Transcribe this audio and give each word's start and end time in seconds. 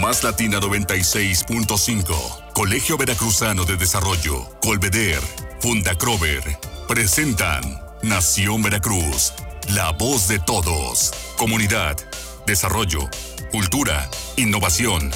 Más 0.00 0.24
Latina 0.24 0.58
96.5, 0.60 2.54
Colegio 2.54 2.96
Veracruzano 2.96 3.66
de 3.66 3.76
Desarrollo, 3.76 4.46
Colveder, 4.62 5.20
Funda 5.60 5.94
Crover, 5.94 6.42
presentan 6.88 7.62
Nación 8.02 8.62
Veracruz, 8.62 9.34
la 9.74 9.92
voz 9.92 10.26
de 10.26 10.38
todos. 10.38 11.12
Comunidad, 11.36 11.98
desarrollo, 12.46 13.00
cultura, 13.52 14.08
innovación. 14.38 15.10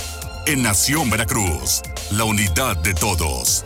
En 0.46 0.62
Nación 0.62 1.08
Veracruz, 1.08 1.80
la 2.10 2.24
unidad 2.24 2.76
de 2.76 2.92
todos. 2.92 3.64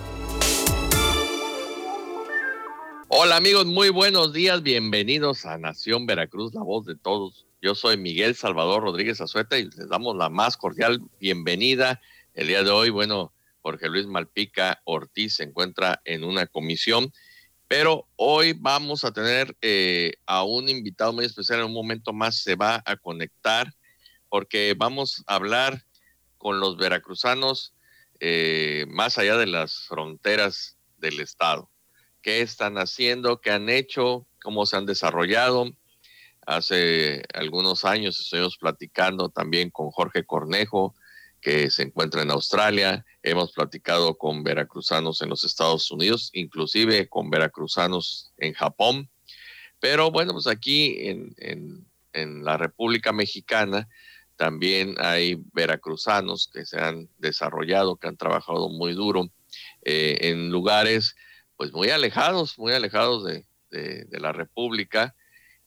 Hola 3.09 3.35
amigos, 3.35 3.67
muy 3.67 3.89
buenos 3.89 4.33
días, 4.33 4.63
bienvenidos 4.63 5.47
a 5.47 5.59
Nación 5.59 6.07
Veracruz, 6.07 6.55
la 6.55 6.63
voz 6.63 6.87
de 6.87 6.95
todos. 6.95 7.48
Yo 7.61 7.75
soy 7.75 7.97
Miguel 7.97 8.37
Salvador 8.37 8.85
Rodríguez 8.85 9.21
Azueta 9.21 9.59
y 9.59 9.65
les 9.65 9.89
damos 9.89 10.17
la 10.17 10.29
más 10.29 10.57
cordial 10.57 11.01
bienvenida. 11.19 12.01
El 12.33 12.47
día 12.47 12.63
de 12.63 12.71
hoy, 12.71 12.91
bueno, 12.91 13.33
Jorge 13.63 13.89
Luis 13.89 14.07
Malpica 14.07 14.81
Ortiz 14.85 15.35
se 15.35 15.43
encuentra 15.43 16.01
en 16.05 16.23
una 16.23 16.47
comisión, 16.47 17.13
pero 17.67 18.07
hoy 18.15 18.53
vamos 18.53 19.05
a 19.05 19.13
tener 19.13 19.57
eh, 19.61 20.13
a 20.25 20.45
un 20.45 20.69
invitado 20.69 21.13
muy 21.13 21.25
especial. 21.25 21.59
En 21.59 21.67
un 21.67 21.73
momento 21.73 22.13
más 22.13 22.41
se 22.41 22.55
va 22.55 22.81
a 22.87 22.97
conectar 22.97 23.75
porque 24.29 24.77
vamos 24.79 25.25
a 25.27 25.35
hablar 25.35 25.83
con 26.37 26.61
los 26.61 26.77
veracruzanos 26.77 27.75
eh, 28.21 28.87
más 28.89 29.19
allá 29.19 29.37
de 29.37 29.47
las 29.47 29.81
fronteras 29.89 30.79
del 30.99 31.19
estado. 31.19 31.69
¿Qué 32.23 32.41
están 32.41 32.79
haciendo? 32.79 33.41
¿Qué 33.41 33.51
han 33.51 33.69
hecho? 33.69 34.29
¿Cómo 34.41 34.65
se 34.65 34.77
han 34.77 34.87
desarrollado? 34.87 35.73
Hace 36.49 37.25
algunos 37.35 37.85
años 37.85 38.19
estuvimos 38.19 38.57
platicando 38.57 39.29
también 39.29 39.69
con 39.69 39.91
Jorge 39.91 40.25
Cornejo, 40.25 40.95
que 41.43 41.69
se 41.69 41.83
encuentra 41.83 42.23
en 42.23 42.31
Australia. 42.31 43.05
Hemos 43.23 43.53
platicado 43.53 44.17
con 44.17 44.43
veracruzanos 44.45 45.21
en 45.21 45.29
los 45.29 45.45
Estados 45.45 45.91
Unidos, 45.91 46.31
inclusive 46.33 47.07
con 47.07 47.29
veracruzanos 47.29 48.33
en 48.39 48.55
Japón. 48.55 49.11
Pero 49.79 50.11
bueno, 50.11 50.33
pues 50.33 50.47
aquí 50.47 50.97
en, 51.01 51.87
la 52.15 52.57
República 52.57 53.13
Mexicana 53.13 53.87
también 54.37 54.95
hay 55.01 55.37
veracruzanos 55.53 56.49
que 56.51 56.65
se 56.65 56.81
han 56.81 57.11
desarrollado, 57.19 57.97
que 57.97 58.09
han 58.09 58.17
trabajado 58.17 58.71
muy 58.71 58.95
duro 58.95 59.29
eh, 59.83 60.17
en 60.23 60.49
lugares 60.49 61.15
pues 61.59 61.75
muy 61.75 61.91
alejados, 61.91 62.59
muy 62.59 62.73
alejados 62.73 63.23
de 63.25 64.07
la 64.19 64.33
República 64.33 65.15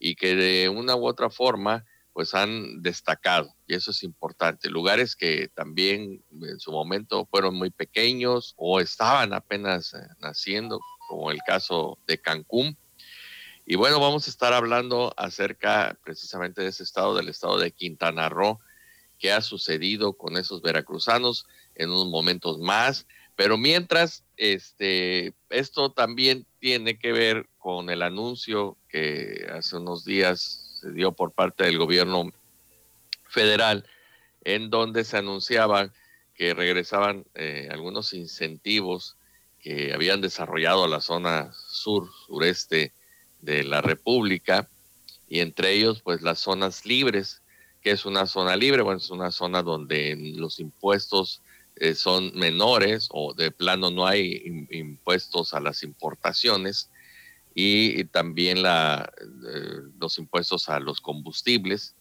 y 0.01 0.15
que 0.15 0.35
de 0.35 0.67
una 0.67 0.95
u 0.95 1.05
otra 1.05 1.29
forma 1.29 1.85
pues 2.13 2.33
han 2.33 2.81
destacado 2.81 3.55
y 3.67 3.75
eso 3.75 3.91
es 3.91 4.03
importante. 4.03 4.69
Lugares 4.69 5.15
que 5.15 5.47
también 5.47 6.21
en 6.41 6.59
su 6.59 6.71
momento 6.71 7.25
fueron 7.27 7.55
muy 7.55 7.69
pequeños 7.69 8.53
o 8.57 8.81
estaban 8.81 9.31
apenas 9.31 9.93
eh, 9.93 9.99
naciendo, 10.19 10.81
como 11.07 11.31
el 11.31 11.39
caso 11.45 11.97
de 12.07 12.19
Cancún. 12.19 12.77
Y 13.65 13.75
bueno, 13.75 13.99
vamos 13.99 14.27
a 14.27 14.29
estar 14.29 14.51
hablando 14.51 15.13
acerca 15.15 15.97
precisamente 16.03 16.61
de 16.61 16.69
ese 16.69 16.83
estado, 16.83 17.15
del 17.15 17.29
estado 17.29 17.57
de 17.59 17.71
Quintana 17.71 18.27
Roo, 18.27 18.59
qué 19.17 19.31
ha 19.31 19.39
sucedido 19.39 20.13
con 20.13 20.35
esos 20.35 20.61
veracruzanos 20.61 21.45
en 21.75 21.91
unos 21.91 22.07
momentos 22.07 22.59
más. 22.59 23.07
Pero 23.35 23.57
mientras, 23.57 24.23
este, 24.37 25.33
esto 25.49 25.91
también 25.91 26.45
tiene 26.59 26.97
que 26.97 27.11
ver 27.11 27.47
con 27.57 27.89
el 27.89 28.01
anuncio 28.01 28.77
que 28.89 29.47
hace 29.51 29.77
unos 29.77 30.05
días 30.05 30.79
se 30.81 30.91
dio 30.91 31.11
por 31.11 31.31
parte 31.31 31.63
del 31.63 31.77
gobierno 31.77 32.31
federal, 33.29 33.85
en 34.43 34.69
donde 34.69 35.03
se 35.03 35.17
anunciaba 35.17 35.91
que 36.33 36.53
regresaban 36.53 37.25
eh, 37.35 37.69
algunos 37.71 38.13
incentivos 38.13 39.15
que 39.59 39.93
habían 39.93 40.21
desarrollado 40.21 40.87
la 40.87 41.01
zona 41.01 41.51
sur, 41.53 42.09
sureste 42.25 42.93
de 43.41 43.63
la 43.63 43.81
República, 43.81 44.67
y 45.27 45.39
entre 45.39 45.71
ellos, 45.71 46.01
pues 46.01 46.21
las 46.21 46.39
zonas 46.39 46.85
libres, 46.85 47.41
que 47.81 47.91
es 47.91 48.05
una 48.05 48.25
zona 48.25 48.55
libre, 48.55 48.81
bueno, 48.81 48.97
es 48.97 49.09
una 49.11 49.31
zona 49.31 49.63
donde 49.63 50.15
los 50.35 50.59
impuestos 50.59 51.41
eh, 51.77 51.95
son 51.95 52.31
menores 52.35 53.07
o 53.11 53.33
de 53.33 53.51
plano 53.51 53.89
no 53.89 54.05
hay 54.05 54.67
impuestos 54.71 55.53
a 55.53 55.59
las 55.59 55.83
importaciones 55.83 56.89
y, 57.55 58.03
también 58.05 58.59
eh, 58.59 59.05
los 59.99 60.17
impuestos 60.17 60.69
a 60.69 60.79
los 60.79 61.01
combustibles. 61.01 61.95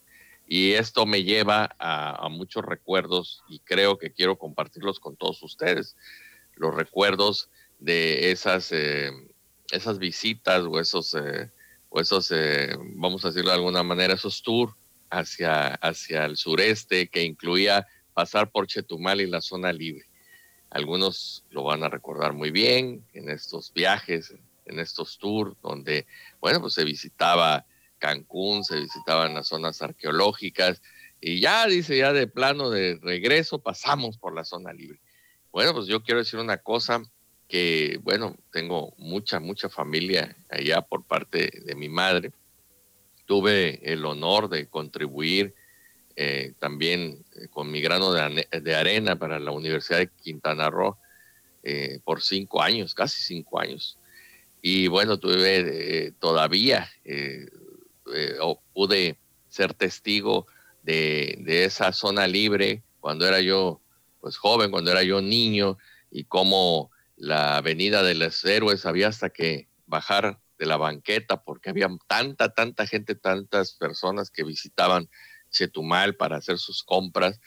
Y 0.46 0.72
esto 0.72 1.06
me 1.06 1.22
lleva 1.22 1.74
a, 1.78 2.28
muchos 2.28 2.64
recuerdos 2.64 3.42
y 3.48 3.60
creo 3.60 3.98
que 3.98 4.12
quiero 4.12 4.36
compartirlos 4.36 4.98
con 4.98 5.16
todos 5.16 5.42
ustedes. 5.42 5.96
Los 6.56 6.74
recuerdos 6.74 7.48
de 7.78 8.32
esas, 8.32 8.72
eh, 8.72 9.10
esas 9.70 9.98
visitas 9.98 10.64
o 10.64 10.80
esos, 10.80 11.14
o 11.88 12.00
esos 12.00 12.32
vamos 12.96 13.24
a 13.24 13.28
decirlo 13.28 13.50
de 13.50 13.56
alguna 13.56 13.84
manera, 13.84 14.14
esos 14.14 14.42
tours 14.42 14.74
hacia, 15.08 15.68
hacia 15.76 16.24
el 16.24 16.36
sureste 16.36 17.08
que 17.08 17.22
incluía 17.22 17.86
pasar 18.20 18.50
por 18.50 18.66
Chetumal 18.66 19.22
y 19.22 19.26
la 19.26 19.40
zona 19.40 19.72
libre. 19.72 20.04
Algunos 20.68 21.42
lo 21.48 21.64
van 21.64 21.82
a 21.84 21.88
recordar 21.88 22.34
muy 22.34 22.50
bien 22.50 23.02
en 23.14 23.30
estos 23.30 23.72
viajes, 23.72 24.34
en 24.66 24.78
estos 24.78 25.16
tours, 25.16 25.56
donde, 25.62 26.06
bueno, 26.38 26.60
pues 26.60 26.74
se 26.74 26.84
visitaba 26.84 27.64
Cancún, 27.98 28.62
se 28.62 28.78
visitaban 28.78 29.32
las 29.32 29.48
zonas 29.48 29.80
arqueológicas 29.80 30.82
y 31.18 31.40
ya, 31.40 31.66
dice, 31.66 31.96
ya 31.96 32.12
de 32.12 32.26
plano 32.26 32.68
de 32.68 32.98
regreso 33.00 33.58
pasamos 33.58 34.18
por 34.18 34.34
la 34.34 34.44
zona 34.44 34.74
libre. 34.74 35.00
Bueno, 35.50 35.72
pues 35.72 35.86
yo 35.86 36.02
quiero 36.02 36.20
decir 36.20 36.38
una 36.38 36.58
cosa 36.58 37.02
que, 37.48 37.98
bueno, 38.02 38.36
tengo 38.52 38.92
mucha, 38.98 39.40
mucha 39.40 39.70
familia 39.70 40.36
allá 40.50 40.82
por 40.82 41.06
parte 41.06 41.50
de 41.64 41.74
mi 41.74 41.88
madre. 41.88 42.32
Tuve 43.24 43.80
el 43.90 44.04
honor 44.04 44.50
de 44.50 44.68
contribuir 44.68 45.54
eh, 46.22 46.52
también 46.58 47.24
eh, 47.34 47.48
con 47.48 47.70
mi 47.70 47.80
grano 47.80 48.12
de, 48.12 48.74
arena 48.74 49.18
para 49.18 49.38
la 49.38 49.52
Universidad 49.52 50.00
de 50.00 50.10
Quintana 50.22 50.68
Roo 50.68 50.98
eh, 51.62 52.00
por 52.04 52.20
cinco 52.20 52.60
años, 52.60 52.92
casi 52.92 53.22
cinco 53.22 53.58
años. 53.58 53.98
Y 54.60 54.88
bueno, 54.88 55.18
tuve 55.18 56.12
todavía, 56.18 56.90
pude 58.74 59.18
ser 59.48 59.72
testigo 59.72 60.46
de, 60.82 61.38
de, 61.40 61.64
esa 61.64 61.90
zona 61.94 62.26
libre 62.26 62.82
cuando 63.00 63.26
era 63.26 63.40
yo 63.40 63.80
pues 64.20 64.36
joven, 64.36 64.70
cuando 64.70 64.90
era 64.90 65.02
yo 65.02 65.22
niño, 65.22 65.78
y 66.10 66.24
cómo 66.24 66.90
la 67.16 67.56
avenida 67.56 68.02
de 68.02 68.14
los 68.14 68.44
héroes 68.44 68.84
había 68.84 69.08
hasta 69.08 69.30
que 69.30 69.68
bajar 69.86 70.38
de 70.58 70.66
la 70.66 70.76
banqueta 70.76 71.42
porque 71.42 71.70
había 71.70 71.88
tanta, 72.06 72.52
tanta 72.52 72.86
gente, 72.86 73.14
tantas 73.14 73.72
personas 73.72 74.30
que 74.30 74.44
visitaban 74.44 75.08
Chetumal 75.50 76.16
para 76.16 76.36
hacer 76.36 76.58
sus 76.58 76.82
compras, 76.82 77.40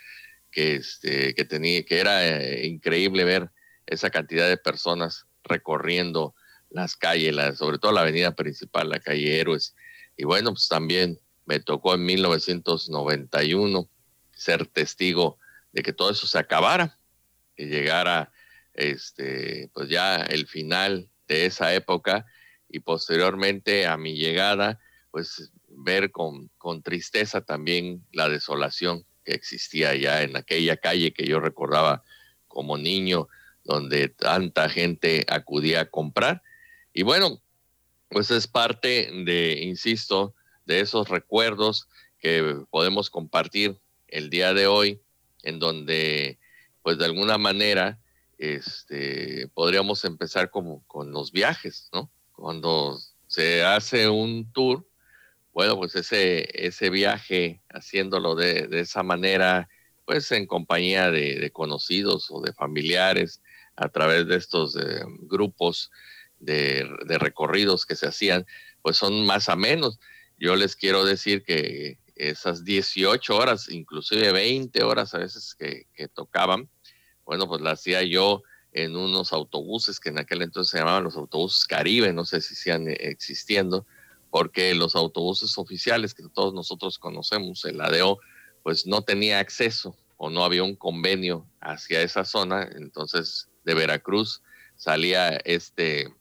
que, 0.52 0.75
este, 0.75 1.34
que, 1.34 1.46
tenía, 1.46 1.84
que 1.84 2.00
era 2.00 2.25
eh, 2.25 2.66
increíble 2.68 3.24
ver 3.24 3.50
esa 3.86 4.09
cantidad 4.09 4.47
de 4.47 4.58
personas 4.58 5.25
recorriendo 5.44 6.36
las 6.69 6.96
calles, 6.96 7.36
sobre 7.58 7.78
todo 7.78 7.92
la 7.92 8.02
avenida 8.02 8.36
principal, 8.36 8.90
la 8.90 9.00
calle 9.00 9.40
Héroes. 9.40 9.75
Y 10.18 10.25
bueno, 10.25 10.52
pues 10.52 10.68
también 10.68 11.19
me 11.46 11.59
tocó 11.59 11.94
en 11.96 12.06
1991 12.06 13.90
ser 14.31 14.66
testigo 14.68 15.40
de 15.72 15.84
que 15.84 15.94
todo 15.94 16.12
eso 16.12 16.28
se 16.28 16.40
acabara, 16.40 16.97
que 17.56 17.66
llegara 17.68 18.31
este, 18.74 19.69
pues 19.74 19.90
ya 19.90 20.16
el 20.18 20.47
final 20.47 21.09
de 21.28 21.46
esa 21.46 21.74
época 21.74 22.25
y 22.68 22.80
posteriormente 22.80 23.86
a 23.86 23.97
mi 23.97 24.16
llegada, 24.16 24.80
pues 25.12 25.52
ver 25.83 26.11
con, 26.11 26.49
con 26.57 26.81
tristeza 26.81 27.41
también 27.41 28.05
la 28.11 28.29
desolación 28.29 29.05
que 29.23 29.33
existía 29.33 29.95
ya 29.95 30.23
en 30.23 30.35
aquella 30.35 30.77
calle 30.77 31.13
que 31.13 31.25
yo 31.25 31.39
recordaba 31.39 32.03
como 32.47 32.77
niño, 32.77 33.27
donde 33.63 34.09
tanta 34.09 34.69
gente 34.69 35.25
acudía 35.30 35.81
a 35.81 35.89
comprar. 35.89 36.41
Y 36.94 37.03
bueno, 37.03 37.41
pues 38.09 38.30
es 38.31 38.47
parte 38.47 39.09
de, 39.25 39.59
insisto, 39.63 40.35
de 40.65 40.81
esos 40.81 41.09
recuerdos 41.09 41.88
que 42.19 42.63
podemos 42.69 43.09
compartir 43.09 43.77
el 44.07 44.29
día 44.29 44.53
de 44.53 44.68
hoy, 44.68 45.01
en 45.41 45.59
donde, 45.59 46.39
pues 46.83 46.97
de 46.97 47.06
alguna 47.06 47.38
manera, 47.38 48.00
este, 48.38 49.47
podríamos 49.53 50.06
empezar 50.06 50.50
como 50.50 50.83
con 50.86 51.12
los 51.12 51.31
viajes, 51.31 51.89
¿no? 51.91 52.12
Cuando 52.33 53.00
se 53.27 53.63
hace 53.63 54.07
un 54.09 54.51
tour, 54.53 54.88
bueno, 55.53 55.77
pues 55.77 55.95
ese, 55.95 56.50
ese 56.65 56.89
viaje, 56.89 57.61
haciéndolo 57.69 58.33
de, 58.35 58.67
esa 58.71 59.03
manera, 59.03 59.69
pues 60.03 60.31
en 60.31 60.47
compañía 60.47 61.11
de, 61.11 61.51
conocidos 61.51 62.27
o 62.31 62.41
de 62.41 62.53
familiares, 62.53 63.41
a 63.75 63.89
través 63.89 64.27
de 64.27 64.35
estos 64.35 64.75
eh, 64.75 65.03
grupos 65.21 65.91
de, 66.39 66.88
recorridos 67.19 67.85
que 67.85 67.95
se 67.95 68.07
hacían, 68.07 68.45
pues 68.81 68.97
son 68.97 69.25
más 69.25 69.47
a 69.47 69.55
menos. 69.55 70.00
Yo 70.39 70.55
les 70.55 70.75
quiero 70.75 71.05
decir 71.05 71.44
que 71.44 72.00
esas 72.15 72.65
18 72.65 73.35
horas, 73.35 73.69
inclusive 73.69 74.31
20 74.31 74.83
horas 74.83 75.13
a 75.13 75.19
veces 75.19 75.55
que, 75.55 75.88
tocaban, 76.09 76.67
bueno, 77.25 77.47
pues 77.47 77.61
la 77.61 77.71
hacía 77.71 78.01
yo 78.01 78.41
en 78.71 78.95
unos 78.95 79.33
autobuses 79.33 80.00
que 80.00 80.09
en 80.09 80.17
aquel 80.17 80.41
entonces 80.41 80.71
se 80.71 80.79
llamaban 80.79 81.03
los 81.03 81.15
autobuses 81.15 81.65
Caribe, 81.65 82.11
no 82.11 82.25
sé 82.25 82.41
si 82.41 82.55
sigan 82.55 82.88
existiendo, 82.88 83.85
porque 84.33 84.74
los 84.74 84.95
autobuses 84.95 85.59
oficiales 85.59 86.15
que 86.15 86.24
todos 86.27 86.56
nosotros 86.56 86.97
conocemos, 86.97 87.65
el 87.65 87.80
ADO, 87.80 88.19
pues 88.63 88.88
no 88.88 89.03
tenía 89.03 89.38
acceso 89.38 89.95
o 90.18 90.31
no 90.31 90.44
había 90.44 90.63
un 90.63 90.75
convenio 90.75 91.45
hacia 91.62 92.01
esa 92.01 92.25
zona, 92.25 92.68
entonces 92.75 93.47
de 93.63 93.75
Veracruz 93.75 94.41
salía 94.75 95.30
este, 95.45 96.12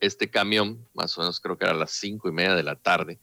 este 0.00 0.28
camión, 0.28 0.86
más 0.92 1.16
o 1.16 1.22
menos 1.22 1.40
creo 1.40 1.56
que 1.56 1.64
era 1.64 1.72
a 1.72 1.78
las 1.78 1.92
cinco 1.92 2.28
y 2.28 2.32
media 2.32 2.54
de 2.54 2.62
la 2.62 2.76
tarde, 2.76 3.18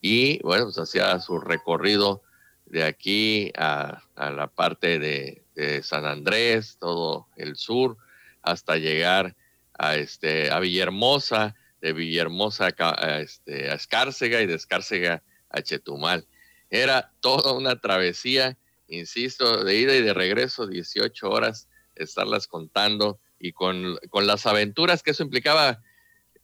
y 0.00 0.42
bueno, 0.42 0.64
pues 0.64 0.78
hacía 0.78 1.20
su 1.20 1.38
recorrido 1.38 2.22
de 2.64 2.82
aquí 2.82 3.52
a, 3.58 4.04
la 4.16 4.46
parte 4.46 4.98
de, 4.98 5.82
San 5.82 6.06
Andrés, 6.06 6.78
todo 6.80 7.26
el 7.36 7.56
sur, 7.56 7.98
hasta 8.40 8.78
llegar 8.78 9.36
a, 9.74 9.96
este, 9.96 10.50
a 10.50 10.60
Villahermosa, 10.60 11.54
de 11.82 11.92
Villahermosa 11.92 12.70
a, 12.78 13.20
este, 13.20 13.68
a 13.70 13.74
Escárcega 13.74 14.40
y 14.40 14.46
de 14.46 14.54
Escárcega 14.54 15.22
a 15.50 15.60
Chetumal. 15.60 16.26
Era 16.70 17.12
toda 17.20 17.52
una 17.52 17.78
travesía, 17.78 18.56
insisto, 18.88 19.62
de 19.64 19.76
ida 19.76 19.94
y 19.94 20.00
de 20.00 20.14
regreso, 20.14 20.66
18 20.66 21.28
horas, 21.28 21.68
estarlas 21.94 22.46
contando 22.46 23.18
y 23.38 23.52
con, 23.52 23.98
con 24.08 24.26
las 24.26 24.46
aventuras 24.46 25.02
que 25.02 25.10
eso 25.10 25.22
implicaba, 25.24 25.82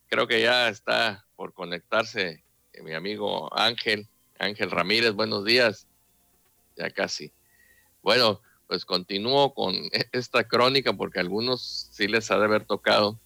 creo 0.09 0.27
que 0.27 0.43
ya 0.43 0.69
está 0.69 1.25
por 1.37 1.55
conectarse 1.55 2.45
mi 2.83 2.95
amigo 2.95 3.49
Ángel, 3.57 4.09
Ángel 4.39 4.71
Ramírez, 4.71 5.13
buenos 5.13 5.45
días. 5.45 5.87
Ya 6.77 6.91
casi. 6.91 7.33
Bueno, 8.03 8.41
pues 8.67 8.85
continúo 8.85 9.55
con 9.55 9.75
esta 10.13 10.45
crónica 10.45 10.93
porque 10.93 11.19
a 11.19 11.23
algunos 11.23 11.89
sí 11.93 12.09
les 12.09 12.31
ha 12.31 12.39
de 12.39 12.45
haber 12.45 12.65
tocado 12.65 13.19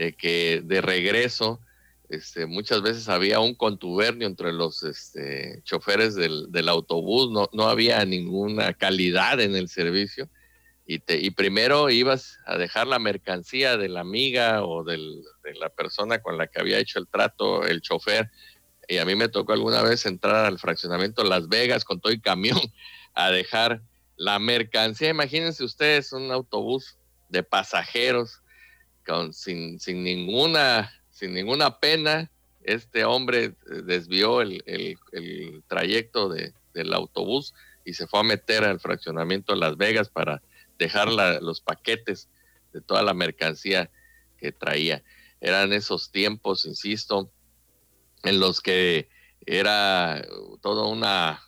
eh, 0.00 0.12
que 0.12 0.62
de 0.64 0.80
regreso 0.80 1.60
este, 2.08 2.46
muchas 2.46 2.82
veces 2.82 3.08
había 3.08 3.40
un 3.40 3.56
contubernio 3.56 4.28
entre 4.28 4.52
los 4.52 4.84
este, 4.84 5.60
choferes 5.64 6.14
del, 6.14 6.68
autobús, 6.68 7.32
no, 7.32 7.48
no, 7.52 7.68
había 7.68 8.04
ninguna 8.04 8.74
calidad 8.74 9.40
en 9.40 9.56
el 9.56 9.68
servicio 9.68 10.28
y, 10.86 11.00
te, 11.00 11.18
y 11.18 11.30
primero 11.30 11.90
ibas 11.90 12.38
a 12.46 12.56
dejar 12.56 12.86
la 12.86 13.00
mercancía 13.00 13.76
de 13.76 13.88
la 13.88 14.00
amiga 14.00 14.64
o 14.64 14.84
de 14.84 14.98
la 15.58 15.68
persona 15.68 16.22
con 16.22 16.38
la 16.38 16.46
que 16.46 16.60
había 16.60 16.78
hecho 16.78 17.00
el 17.00 17.08
trato, 17.08 17.66
el 17.66 17.80
chofer, 17.82 18.30
y 18.86 18.98
a 18.98 19.04
mí 19.04 19.16
me 19.16 19.28
tocó 19.28 19.52
alguna 19.52 19.82
vez 19.82 20.06
entrar 20.06 20.46
al 20.46 20.60
fraccionamiento 20.60 21.24
Las 21.24 21.48
Vegas 21.48 21.84
con 21.84 22.00
todo 22.00 22.12
el 22.12 22.22
camión 22.22 22.60
a 23.14 23.32
dejar 23.32 23.82
la 24.16 24.38
mercancía. 24.38 25.08
Imagínense 25.08 25.64
ustedes 25.64 26.12
un 26.12 26.30
autobús 26.30 26.96
de 27.28 27.42
pasajeros 27.42 28.42
sin, 29.32 29.78
ninguna, 30.02 30.92
sin 31.10 31.34
ninguna 31.34 31.78
pena. 31.78 32.30
Este 32.62 33.04
hombre 33.04 33.54
desvió 33.84 34.42
el, 34.42 34.62
trayecto 35.66 36.28
de, 36.28 36.52
del 36.74 36.92
autobús 36.92 37.54
y 37.84 37.94
se 37.94 38.06
fue 38.06 38.20
a 38.20 38.24
meter 38.24 38.64
al 38.64 38.80
fraccionamiento 38.80 39.54
Las 39.54 39.76
Vegas 39.76 40.08
para 40.08 40.42
dejar 40.78 41.08
los 41.42 41.60
paquetes 41.60 42.28
de 42.72 42.80
toda 42.80 43.02
la 43.02 43.14
mercancía 43.14 43.90
que 44.36 44.52
traía. 44.52 45.02
Eran 45.40 45.72
esos 45.72 46.10
tiempos, 46.10 46.66
insisto, 46.66 47.30
en 48.24 48.40
los 48.40 48.60
que 48.60 49.08
era 49.46 50.22
toda 50.60 50.86
una, 50.86 51.42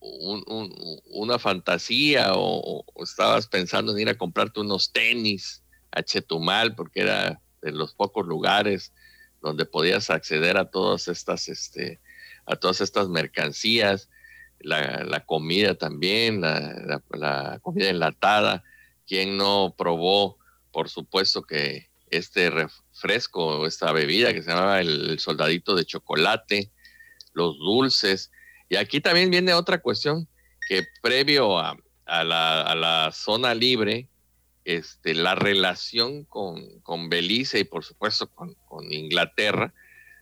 una 0.00 1.38
fantasía 1.38 2.32
o, 2.34 2.84
estabas 3.02 3.46
pensando 3.46 3.92
en 3.92 4.00
ir 4.00 4.08
a 4.08 4.18
comprarte 4.18 4.60
unos 4.60 4.92
tenis 4.92 5.62
a 5.90 6.02
Chetumal 6.02 6.74
porque 6.74 7.00
era 7.00 7.40
de 7.62 7.72
los 7.72 7.94
pocos 7.94 8.26
lugares 8.26 8.92
donde 9.40 9.64
podías 9.64 10.10
acceder 10.10 10.56
a 10.56 10.70
todas 10.70 11.08
estas, 11.08 11.48
este, 11.48 12.00
a 12.46 12.56
todas 12.56 12.80
estas 12.80 13.08
mercancías, 13.08 14.08
la, 14.60 15.24
comida 15.26 15.74
también, 15.76 16.40
la, 16.40 17.58
comida 17.62 17.88
enlatada. 17.88 18.64
¿Quién 19.06 19.36
no 19.36 19.74
probó, 19.78 20.38
por 20.72 20.88
supuesto, 20.88 21.42
que 21.42 21.88
este 22.10 22.50
refresco, 22.50 23.66
esta 23.66 23.92
bebida 23.92 24.32
que 24.32 24.42
se 24.42 24.50
llamaba 24.50 24.80
el, 24.80 25.18
soldadito 25.18 25.74
de 25.74 25.84
chocolate, 25.84 26.70
los 27.32 27.58
dulces. 27.58 28.30
Y 28.68 28.76
aquí 28.76 29.00
también 29.00 29.30
viene 29.30 29.54
otra 29.54 29.78
cuestión, 29.78 30.28
que 30.68 30.86
previo 31.02 31.58
a, 31.58 31.76
la, 32.06 33.10
zona 33.12 33.54
libre, 33.54 34.08
este, 34.68 35.14
la 35.14 35.34
relación 35.34 36.24
con, 36.24 37.08
Belice 37.08 37.60
y 37.60 37.64
por 37.64 37.84
supuesto 37.84 38.26
con, 38.26 38.54
Inglaterra, 38.92 39.72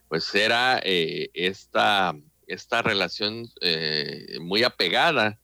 pues 0.08 0.32
era 0.36 0.80
eh, 0.84 1.30
esta, 1.34 2.14
esta 2.46 2.80
relación 2.80 3.50
eh, 3.60 4.38
muy 4.40 4.62
apegada. 4.62 5.40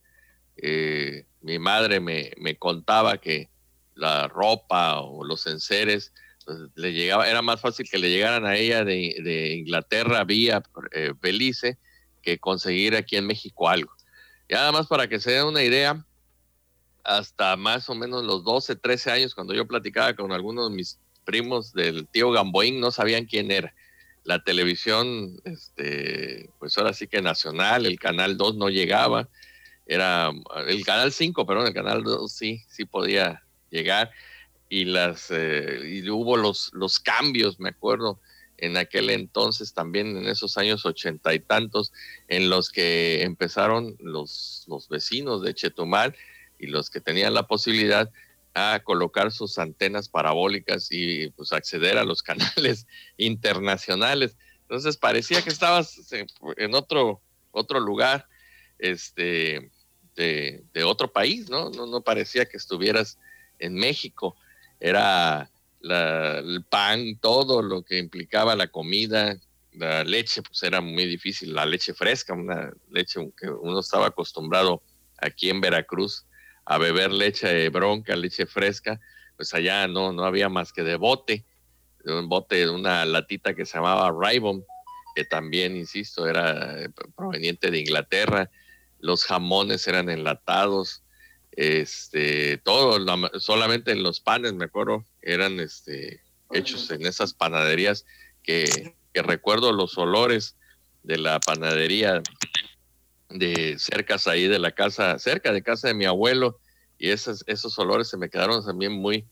Eh, 0.57 1.27
mi 1.41 1.59
madre 1.59 1.99
me, 1.99 2.31
me, 2.37 2.55
contaba 2.55 3.21
que 3.21 3.51
la 3.97 4.29
ropa 4.29 5.01
o 5.01 5.25
los 5.25 5.49
enseres 5.49 6.13
le 6.77 6.93
llegaba, 6.93 7.29
era 7.29 7.43
más 7.43 7.61
fácil 7.61 7.89
que 7.91 7.99
le 7.99 8.09
llegaran 8.09 8.47
a 8.47 8.55
ella 8.55 8.85
de, 8.85 9.55
Inglaterra 9.57 10.23
vía 10.23 10.63
Belice 11.21 11.77
que 12.23 12.39
conseguir 12.39 12.95
aquí 12.95 13.17
en 13.17 13.27
México 13.27 13.69
algo. 13.69 13.93
Y 14.49 14.55
nada 14.55 14.71
más 14.71 14.87
para 14.87 15.09
que 15.09 15.19
se 15.19 15.33
den 15.33 15.47
una 15.47 15.65
idea, 15.65 16.07
hasta 17.05 17.57
más 17.57 17.89
o 17.89 17.95
menos 17.95 18.25
los 18.25 18.45
12, 18.45 18.77
13 18.77 19.11
años, 19.11 19.35
cuando 19.35 19.55
yo 19.55 19.67
platicaba 19.67 20.15
con 20.15 20.33
algunos 20.33 20.71
de 20.71 20.77
mis 20.77 20.99
primos 21.25 21.73
del 21.73 22.07
tío 22.09 22.31
Gamboín, 22.31 22.81
no 22.81 22.91
sabían 22.91 23.27
quién 23.27 23.51
era. 23.51 23.75
La 24.25 24.43
televisión, 24.43 25.41
este, 25.45 26.49
pues 26.59 26.79
ahora 26.79 26.93
sí 26.93 27.09
que 27.09 27.21
nacional, 27.23 27.87
el 27.87 27.99
canal 27.99 28.37
2 28.37 28.57
no 28.57 28.69
llegaba, 28.69 29.29
era 29.87 30.31
el 30.69 30.85
canal 30.85 31.13
5, 31.13 31.45
perdón, 31.45 31.67
el 31.67 31.75
canal 31.75 32.05
2 32.05 32.33
sí, 32.33 32.63
sí 32.69 32.85
podía 32.85 33.43
llegar 33.71 34.11
y 34.69 34.85
las 34.85 35.31
eh, 35.31 35.81
y 35.85 36.09
hubo 36.09 36.37
los, 36.37 36.71
los 36.73 36.99
cambios, 37.01 37.59
me 37.59 37.71
acuerdo, 37.71 38.21
en 38.57 38.77
aquel 38.77 39.11
entonces 39.11 39.75
también 39.75 40.17
en 40.17 40.29
esos 40.29 40.57
años 40.57 40.87
ochenta 40.87 41.35
y 41.35 41.41
tantos, 41.41 41.93
en 42.29 42.49
los 42.49 42.71
que 42.71 43.23
empezaron 43.23 43.97
los, 43.99 44.65
los 44.69 44.89
vecinos 44.89 45.43
de 45.43 45.53
Chetumal 45.53 46.15
y 46.63 46.69
los 46.69 46.89
que 46.89 47.01
tenían 47.01 47.35
la 47.35 47.47
posibilidad 47.47 48.11
a 48.55 48.81
colocar 48.85 49.33
sus 49.33 49.59
antenas 49.59 50.09
parabólicas 50.09 50.89
y 50.91 51.29
pues 51.31 51.53
acceder 51.53 51.99
a 51.99 52.05
los 52.05 52.23
canales 52.23 52.87
internacionales. 53.17 54.37
Entonces 54.63 54.97
parecía 54.97 55.43
que 55.43 55.51
estabas 55.51 56.01
en 56.57 56.75
otro, 56.75 57.21
otro 57.51 57.81
lugar, 57.81 58.27
este, 58.79 59.71
de, 60.15 60.85
otro 60.85 61.13
país, 61.13 61.51
¿no? 61.51 61.71
¿no? 61.71 61.87
No 61.87 62.01
parecía 62.03 62.47
que 62.47 62.57
estuvieras 62.57 63.19
en 63.59 63.75
México 63.75 64.37
era 64.81 65.49
el 65.83 66.65
pan, 66.69 67.19
todo 67.21 67.63
lo 67.63 67.83
que 67.83 67.99
implicaba 67.99 68.57
la 68.57 68.69
comida, 68.69 69.37
la 69.73 70.05
leche, 70.05 70.43
pues 70.43 70.63
era 70.63 70.81
muy 70.81 71.07
difícil, 71.07 71.55
la 71.55 71.67
leche 71.67 71.95
fresca, 71.95 72.35
una 72.35 72.73
leche 72.91 73.21
que 73.37 73.49
uno 73.49 73.81
estaba 73.81 74.09
acostumbrado 74.09 74.83
aquí 75.19 75.51
en 75.51 75.61
Veracruz 75.61 76.27
a 76.65 76.79
beber 76.79 77.13
leche 77.13 77.69
bronca, 77.69 78.17
leche 78.17 78.47
fresca, 78.47 79.01
pues 79.37 79.53
allá 79.55 79.89
no, 79.89 80.13
no 80.13 80.25
había 80.25 80.49
más 80.49 80.73
que 80.73 80.83
de 80.83 80.97
bote, 80.97 81.45
de 82.05 82.19
un 82.19 82.29
bote, 82.29 82.57
de 82.57 82.71
una 82.71 83.05
latita 83.05 83.55
que 83.55 83.67
se 83.67 83.79
llamaba 83.79 84.13
Ribon, 84.13 84.65
que 85.15 85.25
también, 85.25 85.77
insisto, 85.77 86.27
era 86.27 86.81
eh, 86.83 86.89
proveniente 87.17 87.71
de 87.71 87.81
Inglaterra, 87.81 88.51
los 88.99 89.25
jamones 89.25 89.87
eran 89.89 90.09
enlatados, 90.09 91.03
este, 91.53 92.59
todo, 92.59 92.99
solamente 93.39 93.95
los 93.95 94.21
panes, 94.21 94.55
me 94.55 94.65
acuerdo, 94.65 95.05
eran 95.21 95.61
este, 95.61 96.23
hechos 96.53 96.91
en 96.91 97.07
esas 97.07 97.35
panaderías 97.35 98.07
que, 98.43 98.95
recuerdo 99.15 99.73
los 99.73 99.99
olores 99.99 100.57
de 101.03 101.19
la 101.19 101.39
panadería 101.41 102.23
de 103.35 103.77
cerca 103.79 104.17
ahí 104.27 104.47
de 104.47 104.59
la 104.59 104.73
casa, 104.73 105.19
cerca 105.19 105.53
de 105.53 105.63
casa 105.63 105.89
de 105.89 105.95
mi 105.95 106.05
abuelo, 106.05 106.59
y 106.99 107.11
esos, 107.11 107.43
esos 107.47 107.79
olores 107.79 108.09
se 108.09 108.17
me 108.17 108.31
quedaron 108.31 108.65
también 108.65 108.93
muy, 108.93 109.27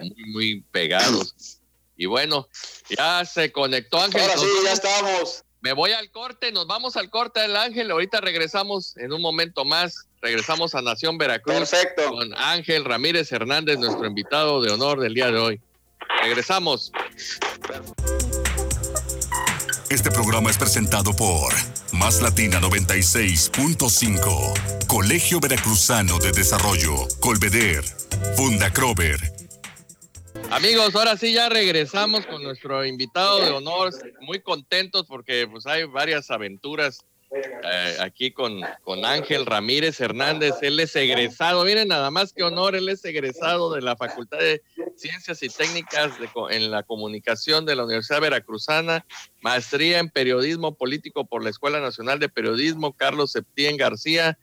muy, 0.00 0.24
muy, 0.32 0.60
pegados. 0.72 1.60
Y 1.96 2.06
bueno, 2.06 2.48
ya 2.88 3.24
se 3.24 3.52
conectó 3.52 4.00
Ángel. 4.00 4.22
Ahora 4.22 4.38
sí, 4.38 4.46
ya 4.64 4.72
estamos. 4.72 5.44
Me 5.60 5.74
voy 5.74 5.92
al 5.92 6.10
corte, 6.10 6.50
nos 6.52 6.66
vamos 6.66 6.96
al 6.96 7.10
corte 7.10 7.40
del 7.40 7.54
Ángel, 7.54 7.90
ahorita 7.90 8.22
regresamos 8.22 8.96
en 8.96 9.12
un 9.12 9.20
momento 9.20 9.66
más, 9.66 10.08
regresamos 10.22 10.74
a 10.74 10.80
Nación 10.80 11.18
Veracruz 11.18 11.68
Perfecto. 11.70 12.08
con 12.10 12.34
Ángel 12.34 12.86
Ramírez 12.86 13.30
Hernández, 13.30 13.78
nuestro 13.78 14.06
invitado 14.06 14.62
de 14.62 14.72
honor 14.72 15.00
del 15.00 15.12
día 15.12 15.30
de 15.30 15.38
hoy. 15.38 15.60
Regresamos. 16.22 16.92
Este 19.90 20.10
programa 20.12 20.50
es 20.50 20.56
presentado 20.56 21.14
por 21.16 21.52
Más 21.92 22.22
Latina 22.22 22.60
96.5, 22.60 24.86
Colegio 24.86 25.40
Veracruzano 25.40 26.20
de 26.20 26.30
Desarrollo, 26.30 27.08
Colveder, 27.18 27.82
Funda 28.36 28.72
Crover. 28.72 29.18
Amigos, 30.52 30.94
ahora 30.94 31.16
sí 31.16 31.32
ya 31.32 31.48
regresamos 31.48 32.24
con 32.26 32.44
nuestro 32.44 32.86
invitado 32.86 33.40
de 33.40 33.50
honor, 33.50 33.92
muy 34.20 34.38
contentos 34.38 35.06
porque 35.08 35.48
pues 35.50 35.66
hay 35.66 35.82
varias 35.82 36.30
aventuras 36.30 37.00
eh, 37.32 37.96
aquí 37.98 38.30
con, 38.30 38.60
con 38.84 39.04
Ángel 39.04 39.44
Ramírez 39.44 40.00
Hernández. 40.00 40.54
Él 40.62 40.78
es 40.78 40.94
egresado, 40.94 41.64
miren 41.64 41.88
nada 41.88 42.12
más 42.12 42.32
que 42.32 42.44
honor, 42.44 42.76
él 42.76 42.88
es 42.88 43.04
egresado 43.04 43.74
de 43.74 43.82
la 43.82 43.96
Facultad 43.96 44.38
de 44.38 44.62
Ciencias 45.00 45.42
y 45.42 45.48
Técnicas 45.48 46.12
en 46.50 46.70
la 46.70 46.82
Comunicación 46.82 47.64
de 47.64 47.74
la 47.74 47.84
Universidad 47.84 48.20
Veracruzana, 48.20 49.06
maestría 49.40 49.98
en 49.98 50.10
Periodismo 50.10 50.74
Político 50.74 51.26
por 51.26 51.42
la 51.42 51.48
Escuela 51.48 51.80
Nacional 51.80 52.18
de 52.18 52.28
Periodismo 52.28 52.92
Carlos 52.92 53.32
Septién 53.32 53.78
García, 53.78 54.38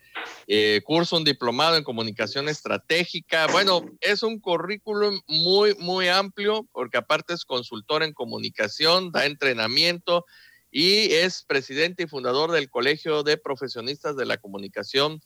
eh, 0.48 0.82
curso 0.84 1.18
un 1.18 1.24
diplomado 1.24 1.78
en 1.78 1.84
Comunicación 1.84 2.50
Estratégica. 2.50 3.46
Bueno, 3.48 3.86
es 4.02 4.24
un 4.24 4.40
currículum 4.40 5.22
muy, 5.28 5.76
muy 5.76 6.08
amplio 6.08 6.68
porque 6.72 6.98
aparte 6.98 7.36
es 7.36 7.46
consultor 7.46 8.02
en 8.02 8.14
comunicación, 8.14 9.12
da 9.12 9.28
entrenamiento 9.28 10.26
y 10.72 11.14
es 11.14 11.44
presidente 11.44 12.04
y 12.04 12.08
fundador 12.08 12.52
del 12.52 12.70
Colegio 12.72 13.22
de 13.22 13.38
Profesionistas 13.38 14.18
de 14.18 14.26
la 14.26 14.38
Comunicación 14.38 15.22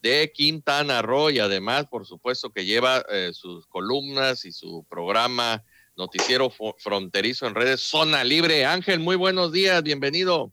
de 0.00 0.32
Quintana 0.32 1.02
Roo 1.02 1.30
y 1.30 1.38
además, 1.38 1.86
por 1.90 2.06
supuesto, 2.06 2.50
que 2.50 2.64
lleva 2.64 3.04
eh, 3.10 3.30
sus 3.32 3.66
columnas 3.66 4.44
y 4.44 4.52
su 4.52 4.84
programa 4.88 5.64
Noticiero 5.96 6.52
Fronterizo 6.78 7.46
en 7.46 7.54
redes 7.54 7.80
Zona 7.80 8.22
Libre. 8.22 8.66
Ángel, 8.66 9.00
muy 9.00 9.16
buenos 9.16 9.52
días, 9.52 9.82
bienvenido. 9.82 10.52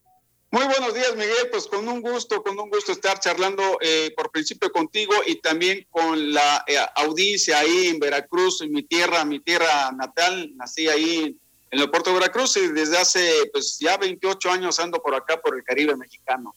Muy 0.54 0.66
buenos 0.66 0.94
días, 0.94 1.16
Miguel. 1.16 1.50
Pues 1.52 1.66
con 1.66 1.88
un 1.88 2.00
gusto, 2.00 2.44
con 2.44 2.60
un 2.60 2.70
gusto 2.70 2.92
estar 2.92 3.20
charlando 3.20 3.80
eh, 3.82 4.14
por 4.16 4.32
principio 4.32 4.72
contigo 4.72 5.12
y 5.26 5.42
también 5.42 5.86
con 5.90 6.32
la 6.32 6.64
eh, 6.68 6.78
audiencia 6.96 7.58
ahí 7.58 7.88
en 7.88 8.00
Veracruz, 8.00 8.62
en 8.62 8.72
mi 8.72 8.84
tierra, 8.84 9.26
mi 9.26 9.40
tierra 9.40 9.92
natal. 9.92 10.52
Nací 10.56 10.88
ahí 10.88 11.36
en 11.72 11.80
el 11.80 11.90
puerto 11.90 12.12
de 12.12 12.20
Veracruz 12.20 12.56
y 12.58 12.68
desde 12.68 13.00
hace 13.00 13.50
pues 13.52 13.80
ya 13.80 13.98
28 13.98 14.52
años 14.52 14.80
ando 14.80 15.02
por 15.02 15.16
acá 15.16 15.42
por 15.42 15.58
el 15.58 15.64
Caribe 15.64 15.96
mexicano. 15.98 16.54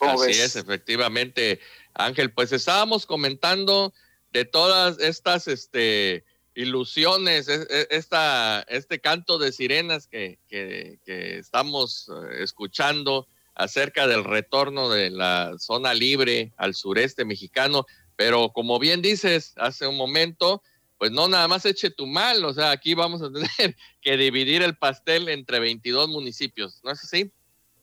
Así 0.00 0.32
es, 0.32 0.56
efectivamente, 0.56 1.60
Ángel. 1.98 2.32
Pues 2.32 2.52
estábamos 2.52 3.04
comentando 3.04 3.92
de 4.32 4.44
todas 4.44 4.98
estas 5.00 5.48
este, 5.48 6.24
ilusiones, 6.54 7.48
e, 7.48 7.66
e, 7.68 7.88
esta, 7.90 8.62
este 8.68 9.00
canto 9.00 9.38
de 9.38 9.52
sirenas 9.52 10.06
que, 10.06 10.38
que, 10.48 10.98
estamos 11.38 12.08
eh, 12.08 12.42
escuchando 12.42 13.28
acerca 13.54 14.06
del 14.06 14.24
retorno 14.24 14.88
de 14.88 15.10
la 15.10 15.56
zona 15.58 15.92
libre 15.92 16.52
al 16.56 16.74
sureste 16.74 17.24
mexicano. 17.24 17.84
Pero 18.16 18.50
como 18.52 18.78
bien 18.78 19.02
dices 19.02 19.52
hace 19.56 19.86
un 19.86 19.96
momento, 19.96 20.62
pues 20.98 21.10
no 21.10 21.28
nada 21.28 21.48
más 21.48 21.64
eche 21.64 21.90
tu 21.90 22.06
mal, 22.06 22.44
o 22.44 22.52
sea, 22.52 22.70
aquí 22.70 22.94
vamos 22.94 23.22
a 23.22 23.30
tener 23.32 23.76
que 24.00 24.16
dividir 24.16 24.62
el 24.62 24.76
pastel 24.76 25.28
entre 25.28 25.60
22 25.60 26.08
municipios, 26.08 26.80
¿no 26.84 26.90
es 26.90 27.02
así? 27.02 27.32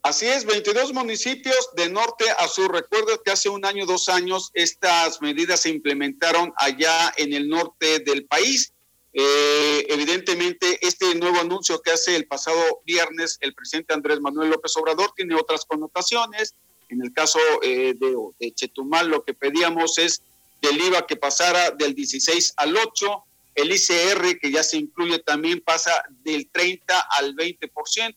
Así 0.05 0.27
es, 0.27 0.45
22 0.45 0.93
municipios 0.93 1.71
de 1.75 1.89
norte 1.89 2.25
a 2.38 2.47
sur. 2.47 2.71
Recuerdo 2.71 3.24
que 3.24 3.31
hace 3.31 3.50
un 3.50 3.65
año, 3.65 3.88
dos 3.88 4.07
años, 4.07 4.51
estas 4.53 5.19
medidas 5.19 5.62
se 5.62 5.69
implementaron 5.69 6.53
allá 6.57 7.12
en 7.17 7.33
el 7.33 7.50
norte 7.50 7.97
del 8.01 8.27
país. 8.27 8.71
Eh, 9.13 9.83
evidentemente, 9.89 10.77
este 10.85 11.15
nuevo 11.15 11.39
anuncio 11.39 11.81
que 11.81 11.89
hace 11.89 12.15
el 12.15 12.27
pasado 12.27 12.83
viernes 12.85 13.39
el 13.41 13.55
presidente 13.55 13.95
Andrés 13.95 14.21
Manuel 14.21 14.51
López 14.51 14.77
Obrador 14.77 15.12
tiene 15.15 15.33
otras 15.33 15.65
connotaciones. 15.65 16.53
En 16.89 17.01
el 17.01 17.12
caso 17.12 17.39
eh, 17.63 17.95
de, 18.00 18.15
de 18.39 18.53
Chetumal, 18.53 19.07
lo 19.07 19.24
que 19.24 19.33
pedíamos 19.33 19.97
es 19.97 20.21
del 20.62 20.79
IVA 20.81 21.07
que 21.07 21.15
pasara 21.15 21.71
del 21.71 21.95
16 21.95 22.53
al 22.57 22.77
8, 22.77 23.24
el 23.55 23.71
ICR 23.71 24.38
que 24.39 24.51
ya 24.51 24.62
se 24.62 24.77
incluye 24.77 25.17
también 25.17 25.62
pasa 25.62 26.03
del 26.24 26.47
30 26.51 27.07
al 27.09 27.35
20%, 27.35 28.13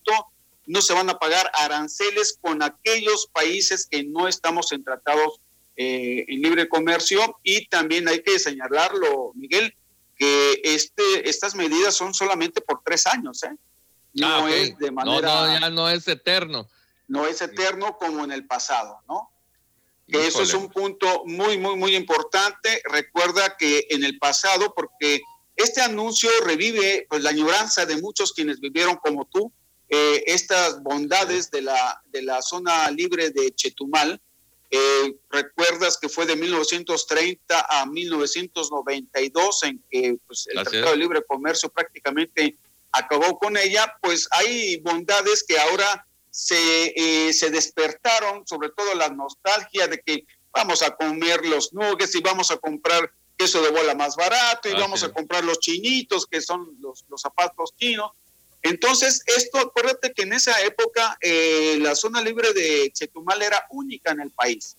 no 0.68 0.82
se 0.82 0.92
van 0.92 1.08
a 1.10 1.18
pagar 1.18 1.50
aranceles 1.54 2.38
con 2.40 2.62
aquellos 2.62 3.26
países 3.32 3.86
que 3.90 4.04
no 4.04 4.28
estamos 4.28 4.70
en 4.72 4.84
tratados 4.84 5.40
eh, 5.76 6.24
en 6.28 6.42
libre 6.42 6.68
comercio 6.68 7.38
y 7.42 7.66
también 7.68 8.06
hay 8.06 8.22
que 8.22 8.38
señalarlo, 8.38 9.32
Miguel, 9.34 9.74
que 10.16 10.60
este, 10.62 11.28
estas 11.28 11.54
medidas 11.54 11.94
son 11.94 12.12
solamente 12.12 12.60
por 12.60 12.82
tres 12.84 13.06
años, 13.06 13.42
¿eh? 13.44 13.56
No 14.14 14.44
ah, 14.46 14.50
es 14.50 14.76
de 14.78 14.90
manera... 14.90 15.28
No, 15.28 15.46
no, 15.46 15.60
ya 15.60 15.70
no 15.70 15.88
es 15.88 16.06
eterno. 16.06 16.68
No 17.06 17.26
es 17.26 17.40
eterno 17.40 17.96
como 17.96 18.24
en 18.24 18.32
el 18.32 18.46
pasado, 18.46 19.00
¿no? 19.08 19.30
eso 20.08 20.42
es 20.42 20.54
un 20.54 20.70
punto 20.70 21.24
muy, 21.26 21.58
muy, 21.58 21.76
muy 21.76 21.94
importante. 21.94 22.80
Recuerda 22.90 23.56
que 23.58 23.86
en 23.90 24.04
el 24.04 24.18
pasado, 24.18 24.72
porque 24.74 25.20
este 25.54 25.82
anuncio 25.82 26.30
revive 26.44 27.06
pues, 27.10 27.22
la 27.22 27.30
añoranza 27.30 27.84
de 27.84 28.00
muchos 28.00 28.32
quienes 28.32 28.58
vivieron 28.58 28.96
como 28.96 29.26
tú, 29.26 29.52
eh, 29.88 30.22
estas 30.26 30.82
bondades 30.82 31.50
de 31.50 31.62
la, 31.62 32.02
de 32.06 32.22
la 32.22 32.42
zona 32.42 32.90
libre 32.90 33.30
de 33.30 33.54
Chetumal. 33.54 34.20
Eh, 34.70 35.16
recuerdas 35.30 35.96
que 35.96 36.10
fue 36.10 36.26
de 36.26 36.36
1930 36.36 37.66
a 37.70 37.86
1992 37.86 39.62
en 39.62 39.82
que 39.90 40.18
pues, 40.26 40.46
el 40.48 40.62
Tratado 40.62 40.90
de 40.90 40.96
Libre 40.98 41.22
Comercio 41.26 41.70
prácticamente 41.70 42.58
acabó 42.92 43.38
con 43.38 43.56
ella, 43.56 43.96
pues 44.02 44.28
hay 44.30 44.78
bondades 44.80 45.42
que 45.46 45.58
ahora 45.58 46.06
se, 46.30 46.92
eh, 46.94 47.32
se 47.32 47.50
despertaron, 47.50 48.46
sobre 48.46 48.68
todo 48.70 48.94
la 48.94 49.08
nostalgia 49.08 49.88
de 49.88 50.00
que 50.00 50.26
vamos 50.52 50.82
a 50.82 50.94
comer 50.94 51.46
los 51.46 51.72
nuggets 51.72 52.14
y 52.14 52.20
vamos 52.20 52.50
a 52.50 52.58
comprar 52.58 53.10
queso 53.36 53.62
de 53.62 53.70
bola 53.70 53.94
más 53.94 54.16
barato 54.16 54.68
y 54.68 54.72
vamos 54.72 55.02
a 55.02 55.12
comprar 55.12 55.44
los 55.44 55.60
chinitos, 55.60 56.26
que 56.26 56.40
son 56.40 56.76
los, 56.80 57.04
los 57.08 57.20
zapatos 57.20 57.74
chinos. 57.76 58.10
Entonces, 58.62 59.22
esto, 59.26 59.58
acuérdate 59.58 60.12
que 60.12 60.22
en 60.22 60.32
esa 60.32 60.60
época 60.62 61.16
eh, 61.20 61.78
la 61.80 61.94
zona 61.94 62.20
libre 62.20 62.52
de 62.52 62.90
Chetumal 62.92 63.42
era 63.42 63.66
única 63.70 64.12
en 64.12 64.20
el 64.20 64.30
país. 64.30 64.76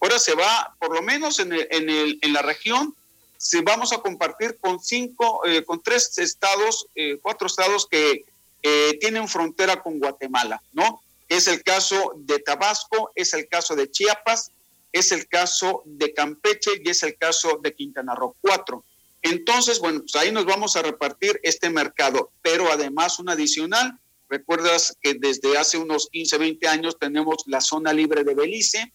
Ahora 0.00 0.18
se 0.18 0.34
va, 0.34 0.74
por 0.78 0.94
lo 0.94 1.02
menos 1.02 1.38
en, 1.40 2.32
la 2.32 2.42
región, 2.42 2.94
se 3.36 3.60
vamos 3.62 3.92
a 3.92 3.98
compartir 3.98 4.58
con 4.60 4.80
cinco, 4.80 5.44
eh, 5.44 5.64
con 5.64 5.82
tres 5.82 6.16
estados, 6.18 6.86
cuatro 7.22 7.48
estados 7.48 7.86
que 7.86 8.24
eh, 8.62 8.98
tienen 9.00 9.28
frontera 9.28 9.82
con 9.82 9.98
Guatemala, 9.98 10.60
¿no? 10.72 11.00
Es 11.28 11.46
el 11.46 11.62
caso 11.62 12.14
de 12.16 12.40
Tabasco, 12.40 13.12
es 13.14 13.32
el 13.34 13.46
caso 13.48 13.76
de 13.76 13.90
Chiapas, 13.90 14.50
es 14.92 15.12
el 15.12 15.28
caso 15.28 15.82
de 15.84 16.12
Campeche 16.12 16.70
y 16.82 16.88
es 16.88 17.02
el 17.02 17.16
caso 17.16 17.60
de 17.62 17.74
Quintana 17.74 18.14
Roo, 18.14 18.34
cuatro. 18.40 18.82
Entonces, 19.22 19.80
bueno, 19.80 20.00
pues 20.00 20.14
ahí 20.16 20.32
nos 20.32 20.44
vamos 20.44 20.76
a 20.76 20.82
repartir 20.82 21.40
este 21.42 21.70
mercado, 21.70 22.30
pero 22.42 22.70
además 22.70 23.18
un 23.18 23.28
adicional, 23.28 23.98
recuerdas 24.28 24.96
que 25.00 25.14
desde 25.14 25.58
hace 25.58 25.78
unos 25.78 26.08
15, 26.10 26.38
20 26.38 26.68
años 26.68 26.98
tenemos 26.98 27.38
la 27.46 27.60
zona 27.60 27.92
libre 27.92 28.24
de 28.24 28.34
Belice, 28.34 28.92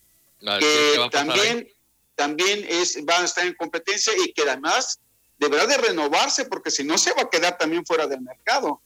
que 0.60 1.00
también, 1.12 1.68
también 2.15 2.65
es, 2.68 2.98
va 3.10 3.20
a 3.20 3.25
estar 3.25 3.46
en 3.46 3.53
competencia 3.56 4.13
y 4.24 4.32
que 4.34 4.44
además 4.44 5.00
deberá 5.38 5.65
de 5.65 5.77
renovarse 5.77 6.46
porque 6.46 6.72
si 6.72 6.84
no 6.84 6.98
se 6.98 7.13
va 7.13 7.24
a 7.24 7.30
quedar 7.30 7.58
también 7.58 7.86
fuera 7.86 8.08
del 8.08 8.22
mercado. 8.22 8.82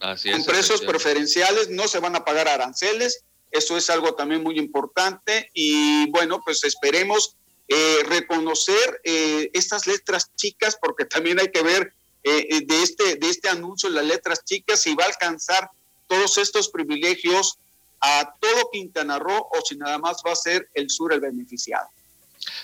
Así 0.00 0.30
con 0.30 0.44
precios 0.44 0.80
preferenciales, 0.80 1.68
no 1.68 1.88
se 1.88 1.98
van 2.00 2.16
a 2.16 2.24
pagar 2.24 2.48
aranceles, 2.48 3.24
eso 3.50 3.76
es 3.76 3.88
algo 3.90 4.14
también 4.14 4.42
muy 4.42 4.58
importante 4.58 5.50
y 5.52 6.10
bueno, 6.10 6.40
pues 6.44 6.64
esperemos 6.64 7.36
eh, 7.68 7.98
reconocer 8.06 9.00
eh, 9.04 9.50
estas 9.52 9.86
letras 9.86 10.30
chicas 10.36 10.78
porque 10.80 11.04
también 11.04 11.38
hay 11.38 11.50
que 11.50 11.62
ver 11.62 11.92
eh, 12.24 12.62
de, 12.66 12.82
este, 12.82 13.16
de 13.16 13.28
este 13.28 13.48
anuncio 13.48 13.90
las 13.90 14.04
letras 14.04 14.44
chicas 14.44 14.80
si 14.80 14.94
va 14.94 15.04
a 15.04 15.08
alcanzar 15.08 15.70
todos 16.06 16.38
estos 16.38 16.68
privilegios 16.70 17.58
a 18.00 18.34
todo 18.40 18.70
Quintana 18.72 19.18
Roo 19.18 19.48
o 19.52 19.60
si 19.64 19.76
nada 19.76 19.98
más 19.98 20.22
va 20.26 20.32
a 20.32 20.36
ser 20.36 20.68
el 20.74 20.88
sur 20.88 21.12
el 21.12 21.20
beneficiado. 21.20 21.88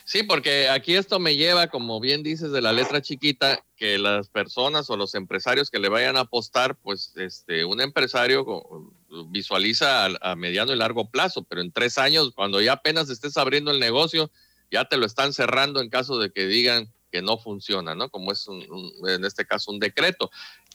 Sí, 0.05 0.23
porque 0.23 0.69
aquí 0.69 0.95
esto 0.95 1.19
me 1.19 1.37
lleva, 1.37 1.69
como 1.69 2.01
bien 2.01 2.23
dices, 2.23 2.53
de 2.53 2.63
la 2.63 2.73
letra 2.73 3.03
chiquita, 3.03 3.65
que 3.77 3.99
las 3.99 4.29
personas 4.29 4.89
o 4.91 4.97
los 4.97 5.15
empresarios 5.15 5.71
que 5.71 5.79
le 5.79 5.89
vayan 5.89 6.17
a 6.17 6.21
apostar, 6.21 6.77
pues 6.77 7.13
este, 7.17 7.65
un 7.65 7.81
empresario 7.81 8.93
visualiza 9.29 10.07
a, 10.07 10.37
mediano 10.37 10.73
y 10.73 10.77
largo 10.77 11.11
plazo, 11.11 11.43
pero 11.43 11.61
en 11.61 11.73
tres 11.73 11.99
años, 11.99 12.33
cuando 12.35 12.61
ya 12.61 12.75
apenas 12.75 13.11
estés 13.11 13.37
abriendo 13.37 13.71
el 13.71 13.81
negocio, 13.81 14.31
ya 14.75 14.85
te 14.87 14.97
lo 14.97 15.07
están 15.07 15.33
cerrando 15.33 15.81
en 15.81 15.89
caso 15.89 16.19
de 16.19 16.33
que 16.33 16.47
digan 16.47 16.93
que 17.13 17.23
no 17.23 17.39
funciona, 17.39 17.95
¿no? 17.95 18.11
Como 18.11 18.33
es 18.33 18.45
en 18.49 19.25
este 19.25 19.47
caso 19.47 19.71
un 19.71 19.79
decreto. 19.79 20.33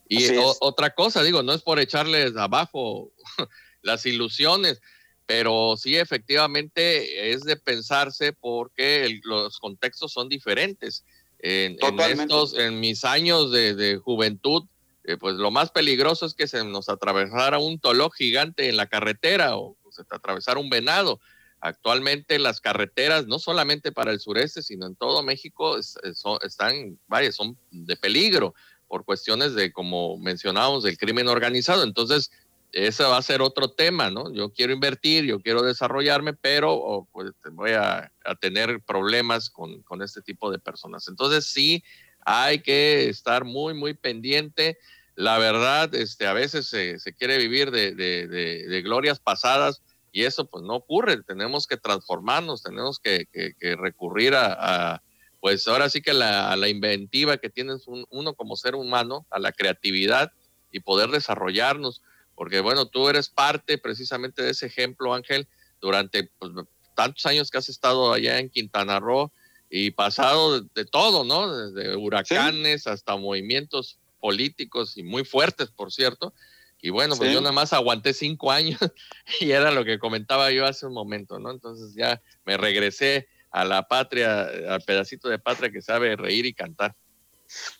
Y 0.08 0.26
otra 0.62 0.96
cosa, 0.96 1.22
digo, 1.22 1.44
no 1.44 1.52
es 1.52 1.62
por 1.62 1.80
echarles 1.80 2.38
abajo 2.38 3.12
las 3.82 4.06
ilusiones, 4.06 4.82
pero 5.26 5.76
sí 5.76 5.98
efectivamente 5.98 7.32
es 7.32 7.44
de 7.44 7.58
pensarse 7.58 8.32
porque 8.32 9.20
los 9.24 9.60
contextos 9.60 10.14
son 10.14 10.30
diferentes. 10.30 11.04
En, 11.40 11.78
estos, 11.82 12.58
en 12.58 12.80
mis 12.80 13.04
años 13.04 13.52
de, 13.52 14.00
juventud, 14.02 14.64
eh, 15.04 15.18
pues 15.18 15.36
lo 15.36 15.52
más 15.52 15.72
peligroso 15.72 16.26
es 16.26 16.34
que 16.34 16.48
se 16.48 16.64
nos 16.64 16.88
atravesara 16.88 17.60
un 17.60 17.80
toló 17.80 18.10
gigante 18.10 18.70
en 18.70 18.78
la 18.78 18.88
carretera 18.88 19.58
o 19.58 19.76
se 19.92 20.06
te 20.06 20.16
atravesara 20.16 20.60
un 20.60 20.70
venado. 20.70 21.20
Actualmente 21.62 22.40
las 22.40 22.62
carreteras, 22.62 23.28
no 23.28 23.40
solamente 23.40 23.92
para 23.92 24.12
el 24.12 24.20
sureste, 24.20 24.62
sino 24.62 24.88
en 24.88 24.96
todo 24.96 25.24
México, 25.24 25.78
están, 25.78 27.00
vaya, 27.08 27.32
son 27.32 27.58
de 27.72 27.98
peligro 27.98 28.54
por 28.88 29.06
cuestiones 29.06 29.56
de, 29.56 29.72
como 29.72 30.18
mencionábamos, 30.18 30.84
del 30.84 30.98
crimen 30.98 31.28
organizado. 31.28 31.84
Entonces, 31.84 32.32
ese 32.72 33.04
va 33.04 33.18
a 33.18 33.22
ser 33.22 33.42
otro 33.42 33.72
tema, 33.72 34.10
¿no? 34.10 34.34
Yo 34.34 34.52
quiero 34.52 34.74
invertir, 34.74 35.26
yo 35.26 35.40
quiero 35.42 35.64
desarrollarme, 35.64 36.34
pero 36.34 37.08
pues, 37.12 37.32
voy 37.52 37.72
a, 37.72 38.12
tener 38.40 38.82
problemas 38.82 39.50
con, 39.50 39.84
este 40.04 40.22
tipo 40.22 40.52
de 40.52 40.60
personas. 40.60 41.08
Entonces 41.08 41.46
sí, 41.46 41.84
hay 42.26 42.60
que 42.60 43.10
estar 43.10 43.44
muy, 43.44 43.74
muy 43.74 43.96
pendiente. 43.96 44.78
La 45.16 45.40
verdad, 45.40 45.94
este, 45.96 46.28
a 46.28 46.34
veces 46.34 46.68
se, 46.68 47.14
quiere 47.18 47.38
vivir 47.38 47.72
de, 47.72 48.82
glorias 48.84 49.20
pasadas 49.20 49.82
y 50.12 50.24
eso 50.24 50.46
pues 50.46 50.64
no 50.64 50.76
ocurre. 50.76 51.22
Tenemos 51.24 51.68
que 51.68 51.78
transformarnos, 51.78 52.64
tenemos 52.64 53.00
que, 53.00 53.26
que, 53.32 53.76
recurrir 53.76 54.36
a, 54.36 54.94
a, 54.94 55.04
pues 55.40 55.68
ahora 55.68 55.90
sí 55.90 56.02
que 56.02 56.14
la, 56.14 56.52
a 56.52 56.56
la 56.56 56.70
inventiva 56.70 57.38
que 57.38 57.50
tienes 57.50 57.86
uno 57.88 58.34
como 58.34 58.56
ser 58.56 58.76
humano, 58.76 59.26
a 59.30 59.40
la 59.40 59.52
creatividad 59.52 60.32
y 60.72 60.80
poder 60.82 61.10
desarrollarnos 61.10 62.02
porque 62.40 62.62
bueno, 62.62 62.86
tú 62.86 63.10
eres 63.10 63.28
parte 63.28 63.78
precisamente 63.78 64.42
de 64.42 64.52
ese 64.52 64.68
ejemplo, 64.68 65.14
Ángel, 65.14 65.46
durante 65.82 66.32
pues, 66.40 66.54
tantos 66.96 67.26
años 67.26 67.52
que 67.52 67.58
has 67.58 67.68
estado 67.68 68.14
allá 68.14 68.40
en 68.40 68.50
Quintana 68.50 68.98
Roo 69.02 69.34
y 69.70 69.92
pasado 69.92 70.62
de, 70.62 70.86
todo, 70.86 71.26
¿no? 71.26 71.54
Desde 71.54 71.98
huracanes 71.98 72.88
hasta 72.88 73.18
movimientos 73.18 74.00
políticos 74.22 74.98
y 74.98 75.04
muy 75.04 75.26
fuertes, 75.26 75.70
por 75.70 75.92
cierto. 75.92 76.34
Y 76.82 76.92
bueno, 76.92 77.16
pues 77.18 77.34
yo 77.34 77.42
nada 77.42 77.52
más 77.52 77.74
aguanté 77.74 78.14
cinco 78.14 78.52
años 78.52 78.80
y 79.42 79.52
era 79.52 79.72
lo 79.72 79.84
que 79.84 80.00
comentaba 80.00 80.52
yo 80.52 80.66
hace 80.66 80.86
un 80.86 80.94
momento, 80.94 81.40
¿no? 81.40 81.52
Entonces 81.52 81.94
ya 81.96 82.22
me 82.46 82.58
regresé 82.58 83.28
a 83.52 83.66
la 83.66 83.88
patria, 83.88 84.44
al 84.44 84.82
pedacito 84.82 85.28
de 85.28 85.40
patria 85.40 85.72
que 85.72 85.82
sabe 85.82 86.16
reír 86.16 86.46
y 86.46 86.54
cantar. 86.54 86.96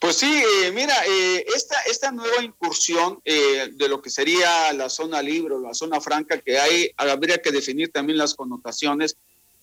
Pues 0.00 0.16
sí, 0.16 0.42
eh, 0.64 0.72
mira, 0.72 0.94
eh, 1.06 1.46
esta, 1.54 1.80
esta 1.82 2.10
nueva 2.10 2.42
incursión 2.42 3.20
eh, 3.24 3.70
de 3.72 3.88
lo 3.88 4.02
que 4.02 4.10
sería 4.10 4.72
la 4.72 4.88
zona 4.90 5.22
libre 5.22 5.54
o 5.54 5.60
la 5.60 5.74
zona 5.74 6.00
franca 6.00 6.38
que 6.38 6.58
hay, 6.58 6.90
habría 6.96 7.40
que 7.40 7.52
definir 7.52 7.92
también 7.92 8.18
las 8.18 8.34
connotaciones, 8.34 9.16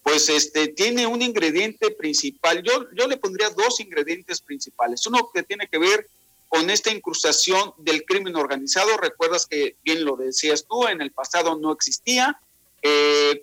pues 0.03 0.29
este, 0.29 0.69
tiene 0.69 1.05
un 1.05 1.21
ingrediente 1.21 1.91
principal. 1.91 2.63
Yo, 2.63 2.87
yo 2.93 3.07
le 3.07 3.17
pondría 3.17 3.49
dos 3.49 3.81
ingredientes 3.81 4.39
principales. 4.39 5.05
Uno 5.05 5.29
que 5.33 5.43
tiene 5.43 5.67
que 5.67 5.77
ver 5.77 6.07
con 6.47 6.69
esta 6.69 6.91
incrustación 6.91 7.73
del 7.77 8.05
crimen 8.05 8.35
organizado. 8.35 8.97
Recuerdas 8.97 9.45
que, 9.45 9.77
bien 9.83 10.05
lo 10.05 10.15
decías 10.15 10.65
tú, 10.67 10.87
en 10.87 11.01
el 11.01 11.11
pasado 11.11 11.57
no 11.57 11.71
existía. 11.71 12.39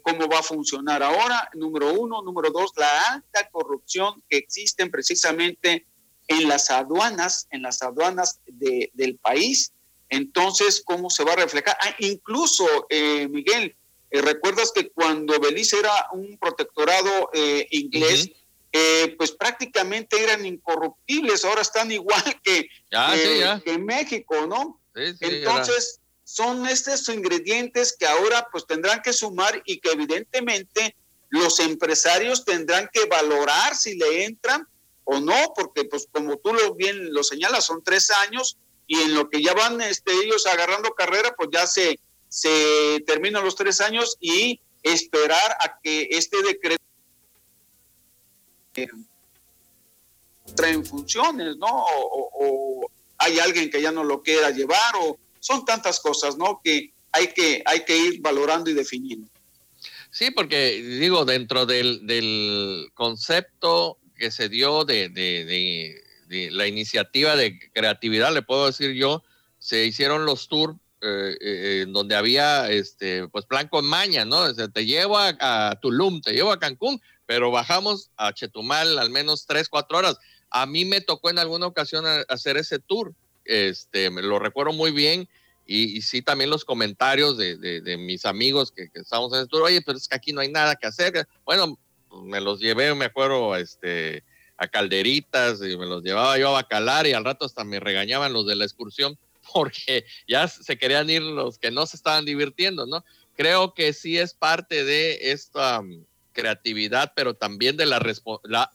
¿Cómo 0.03 0.27
va 0.29 0.39
a 0.39 0.43
funcionar 0.43 1.03
ahora? 1.03 1.51
Número 1.55 1.93
uno. 1.93 2.23
Número 2.23 2.51
dos, 2.51 2.73
la 2.77 3.03
alta 3.03 3.51
corrupción 3.51 4.23
que 4.29 4.39
existen 4.39 4.91
precisamente 4.91 5.87
en 6.29 6.49
las 6.49 6.71
aduanas, 6.71 7.47
en 7.51 7.63
las 7.63 7.83
aduanas 7.83 8.41
del 8.47 9.19
país. 9.19 9.73
Entonces, 10.09 10.83
¿cómo 10.85 11.11
se 11.11 11.25
va 11.25 11.33
a 11.33 11.37
reflejar? 11.37 11.77
Ah, 11.81 11.95
incluso, 11.99 12.87
eh, 12.89 13.29
Miguel, 13.29 13.77
eh, 14.11 14.23
recuerdas 14.23 14.73
que 14.73 14.91
cuando 14.91 15.39
Belice 15.41 15.79
era 15.79 16.09
un 16.13 16.39
protectorado 16.39 17.31
eh, 18.77 19.15
pues 19.17 19.31
prácticamente 19.31 20.21
eran 20.21 20.45
incorruptibles, 20.45 21.45
ahora 21.45 21.63
están 21.63 21.93
igual 21.93 22.25
que, 22.43 22.67
que 23.65 23.79
México, 23.79 24.49
¿no? 24.49 24.81
Entonces, 24.97 26.01
son 26.25 26.67
estos 26.67 27.09
ingredientes 27.09 27.97
que 27.97 28.05
ahora 28.05 28.49
pues 28.51 28.67
tendrán 28.67 29.01
que 29.01 29.13
sumar 29.13 29.63
y 29.65 29.79
que 29.79 29.91
evidentemente 29.91 30.97
los 31.29 31.61
empresarios 31.61 32.45
tendrán 32.45 32.91
que 32.93 33.05
valorar 33.05 33.77
si 33.77 33.97
le 33.97 34.25
entran 34.25 34.67
o 35.05 35.21
no, 35.21 35.53
porque 35.55 35.85
pues 35.85 36.09
como 36.11 36.37
tú 36.39 36.53
lo 36.53 36.75
bien 36.75 37.13
lo 37.13 37.23
señalas, 37.23 37.67
son 37.67 37.85
tres 37.85 38.11
años 38.11 38.59
y 38.89 39.01
en 39.03 39.15
lo 39.15 39.31
que 39.31 39.41
ya 39.41 39.55
van 39.55 39.81
este, 39.83 40.13
ellos 40.13 40.49
agarrando 40.49 40.95
carrera, 40.95 41.33
pues 41.37 41.51
ya 41.53 41.69
se, 41.69 42.01
se 42.29 43.05
terminan 43.07 43.45
los 43.45 43.55
tres 43.55 43.81
años 43.81 44.17
y 44.19 44.61
esperar 44.83 45.59
a 45.61 45.79
que 45.81 46.09
este 46.11 46.43
decreto 46.43 46.83
entre 50.47 50.71
en 50.71 50.85
funciones, 50.85 51.57
¿no? 51.57 51.67
O, 51.67 52.31
o, 52.35 52.91
hay 53.19 53.39
alguien 53.39 53.71
que 53.71 53.81
ya 53.81 53.93
no 53.93 54.05
lo 54.05 54.23
quiera 54.23 54.51
llevar, 54.51 54.95
o 55.01 55.19
son 55.41 55.65
tantas 55.65 56.01
cosas, 56.01 56.37
¿no? 56.37 56.61
Que 56.63 56.93
hay 57.13 57.29
que, 57.29 57.63
hay 57.65 57.85
que 57.85 57.97
ir 57.97 58.21
valorando 58.21 58.71
y 58.71 58.75
definiendo. 58.75 59.31
Sí, 60.11 60.31
porque 60.31 60.81
digo, 60.81 61.25
dentro 61.25 61.67
del, 61.67 62.07
del 62.07 62.91
concepto 62.95 63.99
que 64.17 64.31
se 64.31 64.49
dio 64.49 64.85
de, 64.85 65.09
de, 65.09 65.45
de, 66.29 66.51
la 66.51 66.67
iniciativa 66.67 67.37
de 67.37 67.59
creatividad, 67.73 68.33
le 68.33 68.43
puedo 68.43 68.67
decir 68.67 68.93
yo, 68.93 69.23
se 69.59 69.85
hicieron 69.85 70.25
los 70.25 70.49
tours 70.49 70.77
eh, 71.01 71.37
eh, 71.41 71.87
donde 71.89 72.15
había 72.15 72.71
este 72.71 73.29
pues 73.29 73.45
plan 73.45 73.69
con 73.69 73.87
maña, 73.87 74.25
¿no? 74.25 74.55
te 74.55 74.87
llevo 74.87 75.19
a, 75.19 75.79
Tulum, 75.83 76.21
te 76.21 76.33
llevo 76.33 76.51
a 76.51 76.59
Cancún, 76.59 77.01
pero 77.27 77.51
bajamos 77.51 78.11
a 78.17 78.33
Chetumal 78.33 78.99
al 78.99 79.11
menos 79.11 79.47
tres, 79.47 79.69
cuatro 79.69 79.99
horas. 79.99 80.19
A 80.51 80.67
mí 80.67 80.85
me 80.85 81.01
tocó 81.01 81.31
en 81.31 81.39
alguna 81.39 81.67
ocasión 81.67 82.05
hacer 82.29 82.57
ese 82.57 82.79
tour, 82.79 83.13
este, 83.45 84.11
me 84.11 84.23
lo 84.23 84.39
recuerdo 84.39 84.73
muy 84.73 84.91
bien. 84.91 85.29
Y, 85.67 86.03
sí, 86.03 86.21
también 86.21 86.51
los 86.51 86.63
comentarios 86.63 87.39
de, 87.39 87.57
de, 87.57 87.97
mis 87.97 88.27
amigos 88.27 88.71
que, 88.71 88.91
que 88.91 89.01
estábamos 89.01 89.33
en 89.33 89.41
el 89.41 89.49
tour, 89.49 89.63
oye, 89.63 89.81
pero 89.81 89.97
es 89.97 90.07
que 90.07 90.15
aquí 90.15 90.31
no 90.31 90.43
hay 90.43 90.51
nada 90.51 90.77
que 90.77 90.87
hacer. 90.87 91.27
Bueno, 91.47 91.79
me 92.23 92.41
los 92.43 92.61
llevé, 92.61 92.95
me 92.95 93.07
acuerdo, 93.07 93.57
este, 93.57 94.23
a 94.57 94.69
calderitas 94.69 95.61
y 95.61 95.77
me 95.77 95.87
los 95.87 96.03
llevaba 96.03 96.39
yo 96.39 96.49
a 96.49 96.63
bacalar 96.63 97.07
y 97.07 97.13
al 97.13 97.25
rato 97.25 97.45
hasta 97.45 97.65
me 97.65 97.81
regañaban 97.81 98.33
los 98.33 98.47
de 98.47 98.57
la 98.57 98.65
excursión 98.65 99.19
porque 99.53 100.05
ya 100.29 100.49
se 100.49 100.79
querían 100.79 101.11
ir 101.11 101.23
los 101.23 101.59
que 101.59 101.71
no 101.71 101.87
se 101.87 101.97
estaban 101.97 102.25
divirtiendo, 102.25 102.87
¿no? 102.87 103.05
Creo 103.37 103.75
que 103.75 103.93
sí 103.93 104.17
es 104.17 104.33
parte 104.33 104.85
de 104.85 105.33
esta 105.33 105.83
creatividad, 106.35 107.13
pero 107.17 107.33
también 107.33 107.79
de 107.79 107.87
la, 107.87 107.99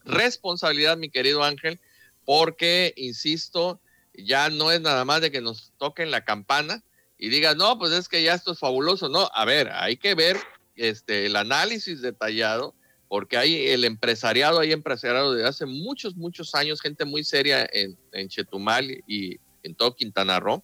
responsabilidad, 0.04 0.98
mi 0.98 1.12
querido 1.12 1.43
Ángel, 1.43 1.80
porque, 2.26 2.93
insisto, 2.98 3.80
ya 4.13 4.50
no 4.50 4.72
es 4.72 4.82
nada 4.82 5.06
más 5.06 5.22
de 5.22 5.30
que 5.30 5.41
nos 5.41 5.72
toquen 5.78 6.10
la 6.10 6.26
campana 6.26 6.84
y 7.19 7.30
digan, 7.30 7.58
no, 7.58 7.78
pues 7.78 7.91
es 7.91 8.10
que 8.10 8.24
ya 8.24 8.34
esto 8.34 8.54
es 8.54 8.60
fabuloso. 8.60 9.10
No, 9.10 9.30
a 9.34 9.45
ver, 9.45 9.69
hay 9.72 9.98
que 9.98 10.15
ver 10.15 10.38
este, 10.76 11.28
el 11.28 11.36
análisis 11.36 12.02
detallado 12.02 12.74
porque 13.10 13.38
hay 13.38 13.67
el 13.67 13.84
empresariado, 13.86 14.60
hay 14.60 14.72
empresariado 14.72 15.34
de 15.34 15.45
hace 15.45 15.65
muchos, 15.65 16.15
muchos 16.15 16.54
años, 16.54 16.80
gente 16.80 17.06
muy 17.06 17.24
seria 17.24 17.67
en, 17.72 17.98
Chetumal 18.30 19.04
y 19.08 19.39
en 19.63 19.76
todo 19.76 19.95
Quintana 19.95 20.39
Roo, 20.39 20.63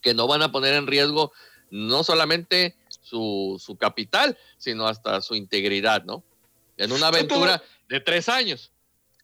que 0.00 0.14
no 0.14 0.26
van 0.26 0.42
a 0.42 0.50
poner 0.50 0.74
en 0.74 0.86
riesgo 0.86 1.30
no 1.70 2.04
solamente 2.04 2.77
su, 3.08 3.60
su 3.64 3.76
capital, 3.76 4.36
sino 4.58 4.86
hasta 4.86 5.20
su 5.20 5.34
integridad, 5.34 6.04
¿no? 6.04 6.22
En 6.76 6.92
una 6.92 7.08
aventura 7.08 7.62
de 7.88 8.00
tres 8.00 8.28
años. 8.28 8.70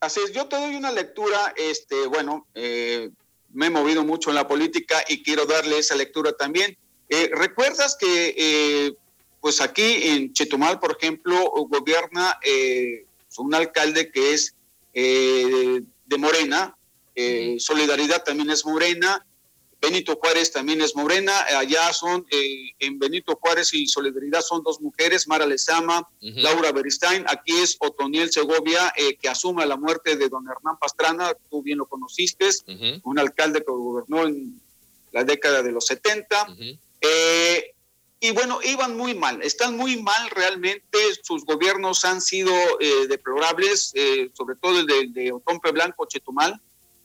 Así 0.01 0.21
es, 0.25 0.33
yo 0.33 0.47
te 0.47 0.57
doy 0.57 0.75
una 0.75 0.93
lectura, 0.93 1.55
este, 1.57 2.07
bueno, 2.07 2.47
eh, 2.55 3.11
me 3.53 3.67
he 3.67 3.71
movido 3.71 4.05
mucho 4.05 4.31
en 4.31 4.37
la 4.37 4.49
política 4.49 5.05
y 5.09 5.23
quiero 5.23 5.47
darle 5.47 5.79
esa 5.79 5.95
lectura 5.95 6.33
también. 6.33 6.77
Eh, 7.09 7.31
¿Recuerdas 7.33 7.97
que 7.99 8.35
eh, 8.37 8.95
pues 9.41 9.61
aquí 9.61 10.09
en 10.09 10.33
Chetumal, 10.33 10.81
por 10.81 10.97
ejemplo, 10.99 11.39
gobierna 11.69 12.39
eh, 12.43 13.07
un 13.39 13.55
alcalde 13.55 14.11
que 14.11 14.33
es 14.33 14.55
eh, 14.93 15.83
de 16.07 16.19
Morena, 16.19 16.77
Solidaridad 17.59 18.25
también 18.25 18.51
es 18.51 18.65
Morena, 18.67 19.25
Benito 19.85 20.17
Juárez 20.17 20.51
también 20.51 20.81
es 20.81 20.97
Morena, 20.97 21.39
allá 21.59 21.93
son, 21.93 22.27
en 22.31 22.99
Benito 22.99 23.39
Juárez 23.41 23.75
y 23.75 23.87
Solidaridad 23.87 24.41
son 24.41 24.63
dos 24.63 24.81
mujeres, 24.81 25.29
Mara 25.29 25.47
Lezama, 25.47 26.09
Laura 26.21 26.73
Beristain, 26.73 27.25
aquí 27.29 27.53
es 27.53 27.77
Otoniel 27.81 28.33
Segovia, 28.33 28.93
que 29.21 29.29
asume 29.29 29.67
la 29.67 29.77
muerte 29.77 30.17
de 30.17 30.29
don 30.29 30.47
Hernán 30.49 30.79
Pastrana, 30.79 31.33
tú 31.51 31.63
bien 31.63 31.79
lo 31.79 31.87
conociste, 31.87 32.49
un 33.03 33.19
alcalde 33.19 33.61
que 33.61 33.71
gobernó 33.71 34.27
en 34.27 34.61
la 35.13 35.25
década 35.25 35.63
de 35.63 35.73
los 35.73 35.87
70. 35.87 36.47
Y 38.25 38.31
bueno, 38.31 38.59
iban 38.65 38.97
muy 38.97 39.15
mal, 39.15 39.43
están 39.43 39.77
muy 39.77 40.03
mal 40.03 40.31
realmente, 40.31 40.99
sus 41.23 41.45
gobiernos 41.45 42.07
han 42.07 42.23
sido 42.23 42.55
eh, 42.81 43.07
deplorables, 43.07 43.93
eh, 43.95 44.31
sobre 44.33 44.57
todo 44.57 44.81
el 44.81 44.87
de, 44.87 45.09
de 45.09 45.31
Otompe 45.31 45.73
Blanco, 45.73 46.07
Chetumal, 46.07 46.59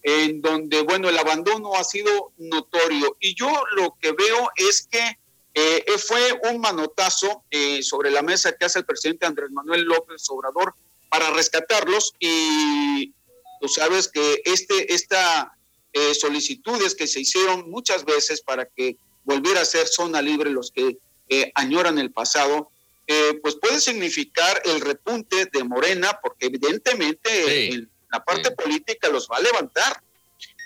en 0.04 0.42
donde, 0.42 0.82
bueno, 0.82 1.10
el 1.10 1.18
abandono 1.18 1.76
ha 1.76 1.84
sido 1.84 2.32
notorio. 2.38 3.18
Y 3.20 3.36
yo 3.36 3.52
lo 3.76 3.96
que 4.02 4.12
veo 4.12 4.50
es 4.56 4.88
que 4.90 5.20
eh, 5.54 5.86
fue 5.98 6.40
un 6.52 6.62
manotazo 6.62 7.44
sobre 7.82 8.12
la 8.12 8.22
mesa 8.22 8.56
que 8.56 8.66
hace 8.66 8.80
el 8.80 8.86
presidente 8.86 9.26
Andrés 9.26 9.52
Manuel 9.52 9.84
López 9.84 10.24
Obrador 10.30 10.74
para 11.10 11.32
rescatarlos 11.32 12.14
y 12.20 13.14
tú 13.60 13.68
sabes 13.68 14.08
que 14.08 14.42
este, 14.46 14.94
esta 14.94 15.54
eh, 15.92 16.14
solicitudes 16.14 16.94
que 16.94 17.08
se 17.08 17.22
hicieron 17.22 17.70
muchas 17.70 18.06
veces 18.06 18.42
para 18.42 18.66
que 18.66 18.98
volviera 19.24 19.62
a 19.62 19.66
ser 19.66 19.88
zona 19.88 20.22
libre 20.22 20.52
los 20.52 20.72
que 20.72 20.98
eh, 21.30 21.52
añoran 21.56 21.98
el 21.98 22.12
pasado, 22.12 22.70
eh, 23.08 23.40
pues 23.42 23.56
puede 23.56 23.80
significar 23.80 24.62
el 24.66 24.82
repunte 24.82 25.48
de 25.52 25.64
Morena, 25.64 26.20
porque 26.22 26.46
evidentemente 26.46 27.88
la 28.12 28.24
parte 28.24 28.52
política 28.52 29.10
los 29.10 29.28
va 29.28 29.38
a 29.38 29.42
levantar. 29.42 30.02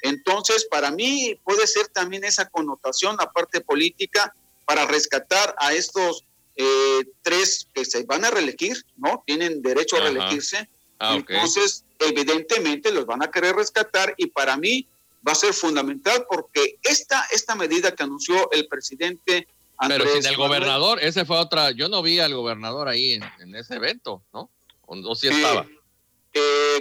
Entonces, 0.02 0.68
para 0.70 0.92
mí 0.92 1.40
puede 1.44 1.66
ser 1.68 1.88
también 1.88 2.24
esa 2.24 2.50
connotación, 2.50 3.16
la 3.18 3.32
parte 3.32 3.62
política, 3.62 4.36
para 4.66 4.86
rescatar 4.86 5.56
a 5.58 5.74
estos 5.74 6.26
tres 7.22 7.68
que 7.74 7.84
se 7.86 8.04
van 8.04 8.26
a 8.26 8.32
reelegir, 8.32 8.86
¿no? 8.98 9.24
Tienen 9.26 9.62
derecho 9.62 9.98
a 9.98 10.02
reelegirse. 10.02 10.70
Ah, 11.00 11.16
Entonces, 11.16 11.84
evidentemente 12.00 12.92
los 12.92 13.06
van 13.06 13.24
a 13.24 13.32
querer 13.32 13.56
rescatar 13.56 14.14
y 14.18 14.28
para 14.28 14.58
mí 14.58 14.88
va 15.28 15.32
a 15.32 15.36
ser 15.36 15.54
fundamental 15.54 16.26
porque 16.30 16.78
esta, 16.84 17.26
esta 17.32 17.56
medida 17.56 17.96
que 17.96 18.04
anunció 18.04 18.52
el 18.52 18.68
presidente 18.68 19.48
Andrés 19.78 20.02
Pero 20.04 20.22
sin 20.22 20.32
el 20.32 20.38
gobernador, 20.38 21.00
ese 21.02 21.26
fue 21.26 21.38
otra, 21.38 21.72
yo 21.72 21.90
no 21.90 22.04
vi 22.04 22.20
al 22.20 22.34
gobernador 22.36 22.88
ahí 22.88 23.20
en, 23.40 23.56
ese 23.56 23.76
evento, 23.76 24.22
¿no? 24.32 24.50
¿O, 24.86 25.16
sí 25.16 25.28
estaba? 25.28 25.62
Eh, 25.62 25.80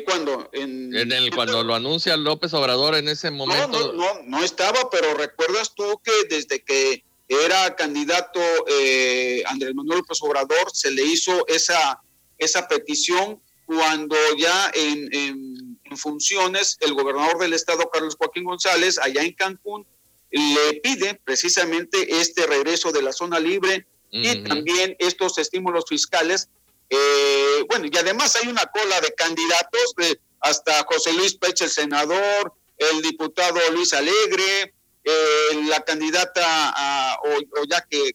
¿Cuándo? 0.06 0.48
En, 0.52 0.94
el, 0.94 1.34
cuando 1.34 1.62
lo 1.62 1.74
anuncia 1.74 2.16
López 2.16 2.54
Obrador 2.54 2.94
en 2.94 3.08
ese 3.08 3.30
momento. 3.30 3.68
No, 3.68 3.92
no, 3.92 4.22
no, 4.24 4.44
estaba, 4.44 4.88
pero 4.90 5.14
recuerdas 5.14 5.74
tú 5.74 6.00
que 6.02 6.12
desde 6.34 6.64
que 6.64 7.04
era 7.28 7.74
candidato 7.76 8.40
eh, 8.68 9.42
Andrés 9.46 9.74
Manuel 9.74 9.98
López 9.98 10.22
Obrador 10.22 10.70
se 10.72 10.90
le 10.90 11.02
hizo 11.02 11.46
esa, 11.48 12.00
esa 12.38 12.68
petición 12.68 13.40
cuando 13.66 14.16
ya 14.36 14.70
en, 14.74 15.78
funciones 15.96 16.78
el 16.80 16.94
gobernador 16.94 17.38
del 17.38 17.52
estado, 17.52 17.90
Carlos 17.92 18.16
Joaquín 18.18 18.44
González, 18.44 18.98
allá 18.98 19.22
en 19.22 19.32
Cancún, 19.32 19.86
le 20.30 20.80
pide 20.82 21.20
precisamente 21.22 22.20
este 22.20 22.46
regreso 22.46 22.92
de 22.92 23.02
la 23.02 23.12
zona 23.12 23.38
libre 23.38 23.86
y 24.10 24.42
también 24.42 24.96
estos 24.98 25.36
estímulos 25.36 25.84
fiscales. 25.86 26.48
Eh, 26.94 27.64
bueno, 27.70 27.86
y 27.90 27.96
además 27.96 28.36
hay 28.36 28.48
una 28.48 28.66
cola 28.66 29.00
de 29.00 29.14
candidatos, 29.14 29.94
de 29.96 30.20
hasta 30.40 30.84
José 30.84 31.14
Luis 31.14 31.34
Peche, 31.34 31.64
el 31.64 31.70
senador, 31.70 32.52
el 32.76 33.00
diputado 33.00 33.58
Luis 33.72 33.94
Alegre, 33.94 34.74
eh, 35.02 35.62
la 35.68 35.80
candidata, 35.80 36.44
a, 36.44 37.18
o, 37.24 37.64
ya 37.64 37.80
que, 37.88 38.12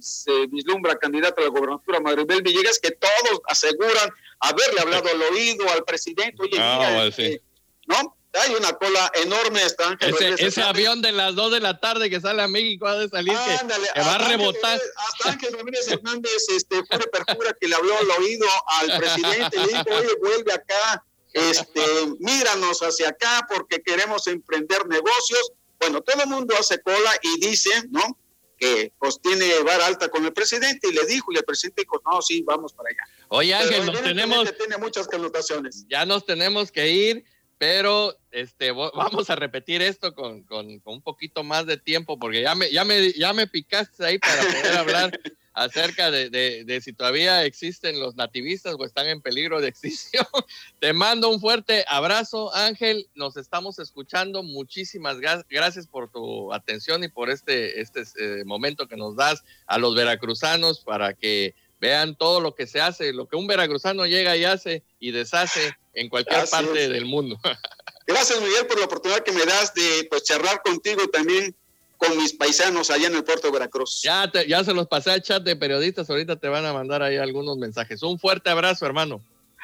se 0.00 0.46
vislumbra 0.46 0.96
candidata 0.96 1.40
a 1.40 1.44
la 1.44 1.50
gobernatura 1.50 1.98
Maribel 1.98 2.42
Villegas, 2.42 2.78
que 2.78 2.92
todos 2.92 3.40
aseguran 3.48 4.08
haberle 4.38 4.80
hablado 4.80 5.08
al 5.08 5.22
oído 5.22 5.68
al 5.68 5.82
presidente. 5.82 6.36
Oye, 6.38 6.56
ah, 6.60 7.06
este, 7.06 7.42
¿no? 7.88 8.16
Hay 8.32 8.54
una 8.54 8.72
cola 8.74 9.10
enorme. 9.14 9.62
Hasta 9.62 9.96
ese, 10.00 10.46
ese 10.46 10.62
avión 10.62 11.02
de 11.02 11.10
las 11.12 11.34
2 11.34 11.52
de 11.52 11.60
la 11.60 11.80
tarde 11.80 12.08
que 12.08 12.20
sale 12.20 12.42
a 12.42 12.48
México 12.48 12.86
ha 12.86 12.96
de 12.96 13.08
salir 13.08 13.32
que, 13.32 14.00
va 14.00 14.14
a 14.14 14.18
rebotar. 14.18 14.80
hasta 14.96 15.30
Ángel 15.30 15.54
Ramírez 15.56 15.88
Hernández 15.88 16.46
este, 16.48 16.84
fue 16.84 16.98
perjura 16.98 17.56
que 17.60 17.66
le 17.66 17.74
habló 17.74 17.96
al 17.98 18.10
oído 18.22 18.46
al 18.66 18.98
presidente. 18.98 19.58
Le 19.58 19.66
dijo, 19.66 19.84
oye, 19.90 20.14
vuelve 20.20 20.52
acá, 20.52 21.04
este, 21.32 21.82
míranos 22.20 22.80
hacia 22.80 23.08
acá 23.08 23.46
porque 23.48 23.82
queremos 23.82 24.26
emprender 24.28 24.86
negocios. 24.86 25.52
Bueno, 25.80 26.00
todo 26.02 26.22
el 26.22 26.28
mundo 26.28 26.54
hace 26.58 26.80
cola 26.82 27.12
y 27.22 27.40
dice, 27.40 27.70
¿no? 27.90 28.16
Que 28.58 28.92
pues 28.98 29.20
tiene 29.20 29.58
bar 29.60 29.80
alta 29.80 30.08
con 30.08 30.24
el 30.24 30.32
presidente 30.32 30.88
y 30.88 30.92
le 30.92 31.04
dijo, 31.06 31.32
y 31.32 31.36
el 31.36 31.44
presidente 31.44 31.82
dijo, 31.82 32.00
no, 32.04 32.22
sí, 32.22 32.42
vamos 32.42 32.74
para 32.74 32.90
allá. 32.90 33.26
Oye, 33.28 33.54
Ángel, 33.54 33.86
nos 33.86 34.02
tenemos. 34.02 34.56
Tiene 34.56 34.76
muchas 34.76 35.08
connotaciones. 35.08 35.86
Ya 35.88 36.04
nos 36.04 36.26
tenemos 36.26 36.70
que 36.70 36.88
ir, 36.88 37.24
pero 37.60 38.16
este, 38.30 38.70
vamos 38.72 39.28
a 39.28 39.36
repetir 39.36 39.82
esto 39.82 40.14
con, 40.14 40.44
con, 40.44 40.80
un 40.82 41.02
poquito 41.02 41.44
más 41.44 41.66
de 41.66 41.76
tiempo, 41.76 42.18
porque 42.18 42.40
ya 42.40 42.54
me, 42.54 42.70
ya 42.72 42.86
me, 42.86 43.12
ya 43.12 43.34
me 43.34 43.46
picaste 43.46 44.02
ahí 44.04 44.18
para 44.18 44.42
poder 44.42 44.76
hablar 44.78 45.20
acerca 45.52 46.10
de, 46.10 46.30
de, 46.30 46.80
si 46.80 46.94
todavía 46.94 47.44
existen 47.44 48.00
los 48.00 48.16
nativistas 48.16 48.76
o 48.78 48.84
están 48.86 49.08
en 49.08 49.20
peligro 49.20 49.60
de 49.60 49.68
extinción. 49.68 50.24
Te 50.80 50.94
mando 50.94 51.28
un 51.28 51.38
fuerte 51.38 51.84
abrazo, 51.86 52.54
Ángel. 52.54 53.06
Nos 53.14 53.36
estamos 53.36 53.78
escuchando. 53.78 54.42
Muchísimas 54.42 55.18
gracias 55.20 55.86
por 55.86 56.10
tu 56.10 56.54
atención 56.54 57.04
y 57.04 57.08
por 57.08 57.28
este, 57.28 57.82
este 57.82 58.04
eh, 58.18 58.44
momento 58.46 58.88
que 58.88 58.96
nos 58.96 59.16
das 59.16 59.44
a 59.66 59.76
los 59.76 59.94
veracruzanos 59.94 60.80
para 60.80 61.12
que 61.12 61.54
vean 61.78 62.16
todo 62.16 62.40
lo 62.40 62.54
que 62.54 62.66
se 62.66 62.80
hace, 62.80 63.12
lo 63.12 63.28
que 63.28 63.36
un 63.36 63.46
veracruzano 63.46 64.06
llega 64.06 64.34
y 64.38 64.44
hace 64.44 64.82
y 64.98 65.10
deshace 65.10 65.76
en 65.94 66.08
cualquier 66.08 66.48
parte 66.48 66.88
del 66.88 67.04
mundo. 67.04 67.38
Gracias, 68.06 68.40
Miguel, 68.40 68.66
por 68.66 68.78
la 68.78 68.86
oportunidad 68.86 69.20
que 69.20 69.32
me 69.32 69.44
das 69.44 69.74
de 69.74 70.06
pues, 70.10 70.24
charlar 70.24 70.62
contigo 70.62 71.06
también 71.08 71.54
con 71.96 72.16
mis 72.16 72.32
paisanos 72.32 72.90
allá 72.90 73.08
en 73.08 73.14
el 73.14 73.24
puerto 73.24 73.48
de 73.48 73.52
Veracruz. 73.52 74.00
Ya, 74.02 74.30
ya 74.48 74.64
se 74.64 74.72
los 74.72 74.88
pasé 74.88 75.12
al 75.12 75.22
chat 75.22 75.42
de 75.42 75.54
periodistas, 75.54 76.08
ahorita 76.08 76.36
te 76.36 76.48
van 76.48 76.64
a 76.64 76.72
mandar 76.72 77.02
ahí 77.02 77.18
algunos 77.18 77.58
mensajes. 77.58 78.02
Un 78.02 78.18
fuerte 78.18 78.48
abrazo, 78.48 78.86
hermano. 78.86 79.20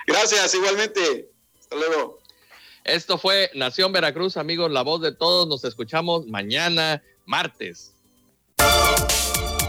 Gracias, 0.07 0.55
igualmente. 0.55 1.31
Hasta 1.59 1.77
luego. 1.77 2.19
Esto 2.85 3.19
fue 3.19 3.51
Nación 3.55 3.91
Veracruz, 3.91 4.37
amigos, 4.37 4.71
la 4.71 4.83
voz 4.83 5.01
de 5.01 5.13
todos. 5.13 5.49
Nos 5.49 5.65
escuchamos 5.65 6.27
mañana, 6.27 7.03
martes. 7.25 7.95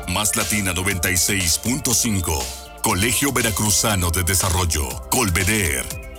Más 0.10 0.36
Latina 0.36 0.74
96.5. 0.74 2.82
Colegio 2.84 3.32
Veracruzano 3.32 4.12
de 4.12 4.24
Desarrollo. 4.24 4.88
Colveder. 5.10 6.07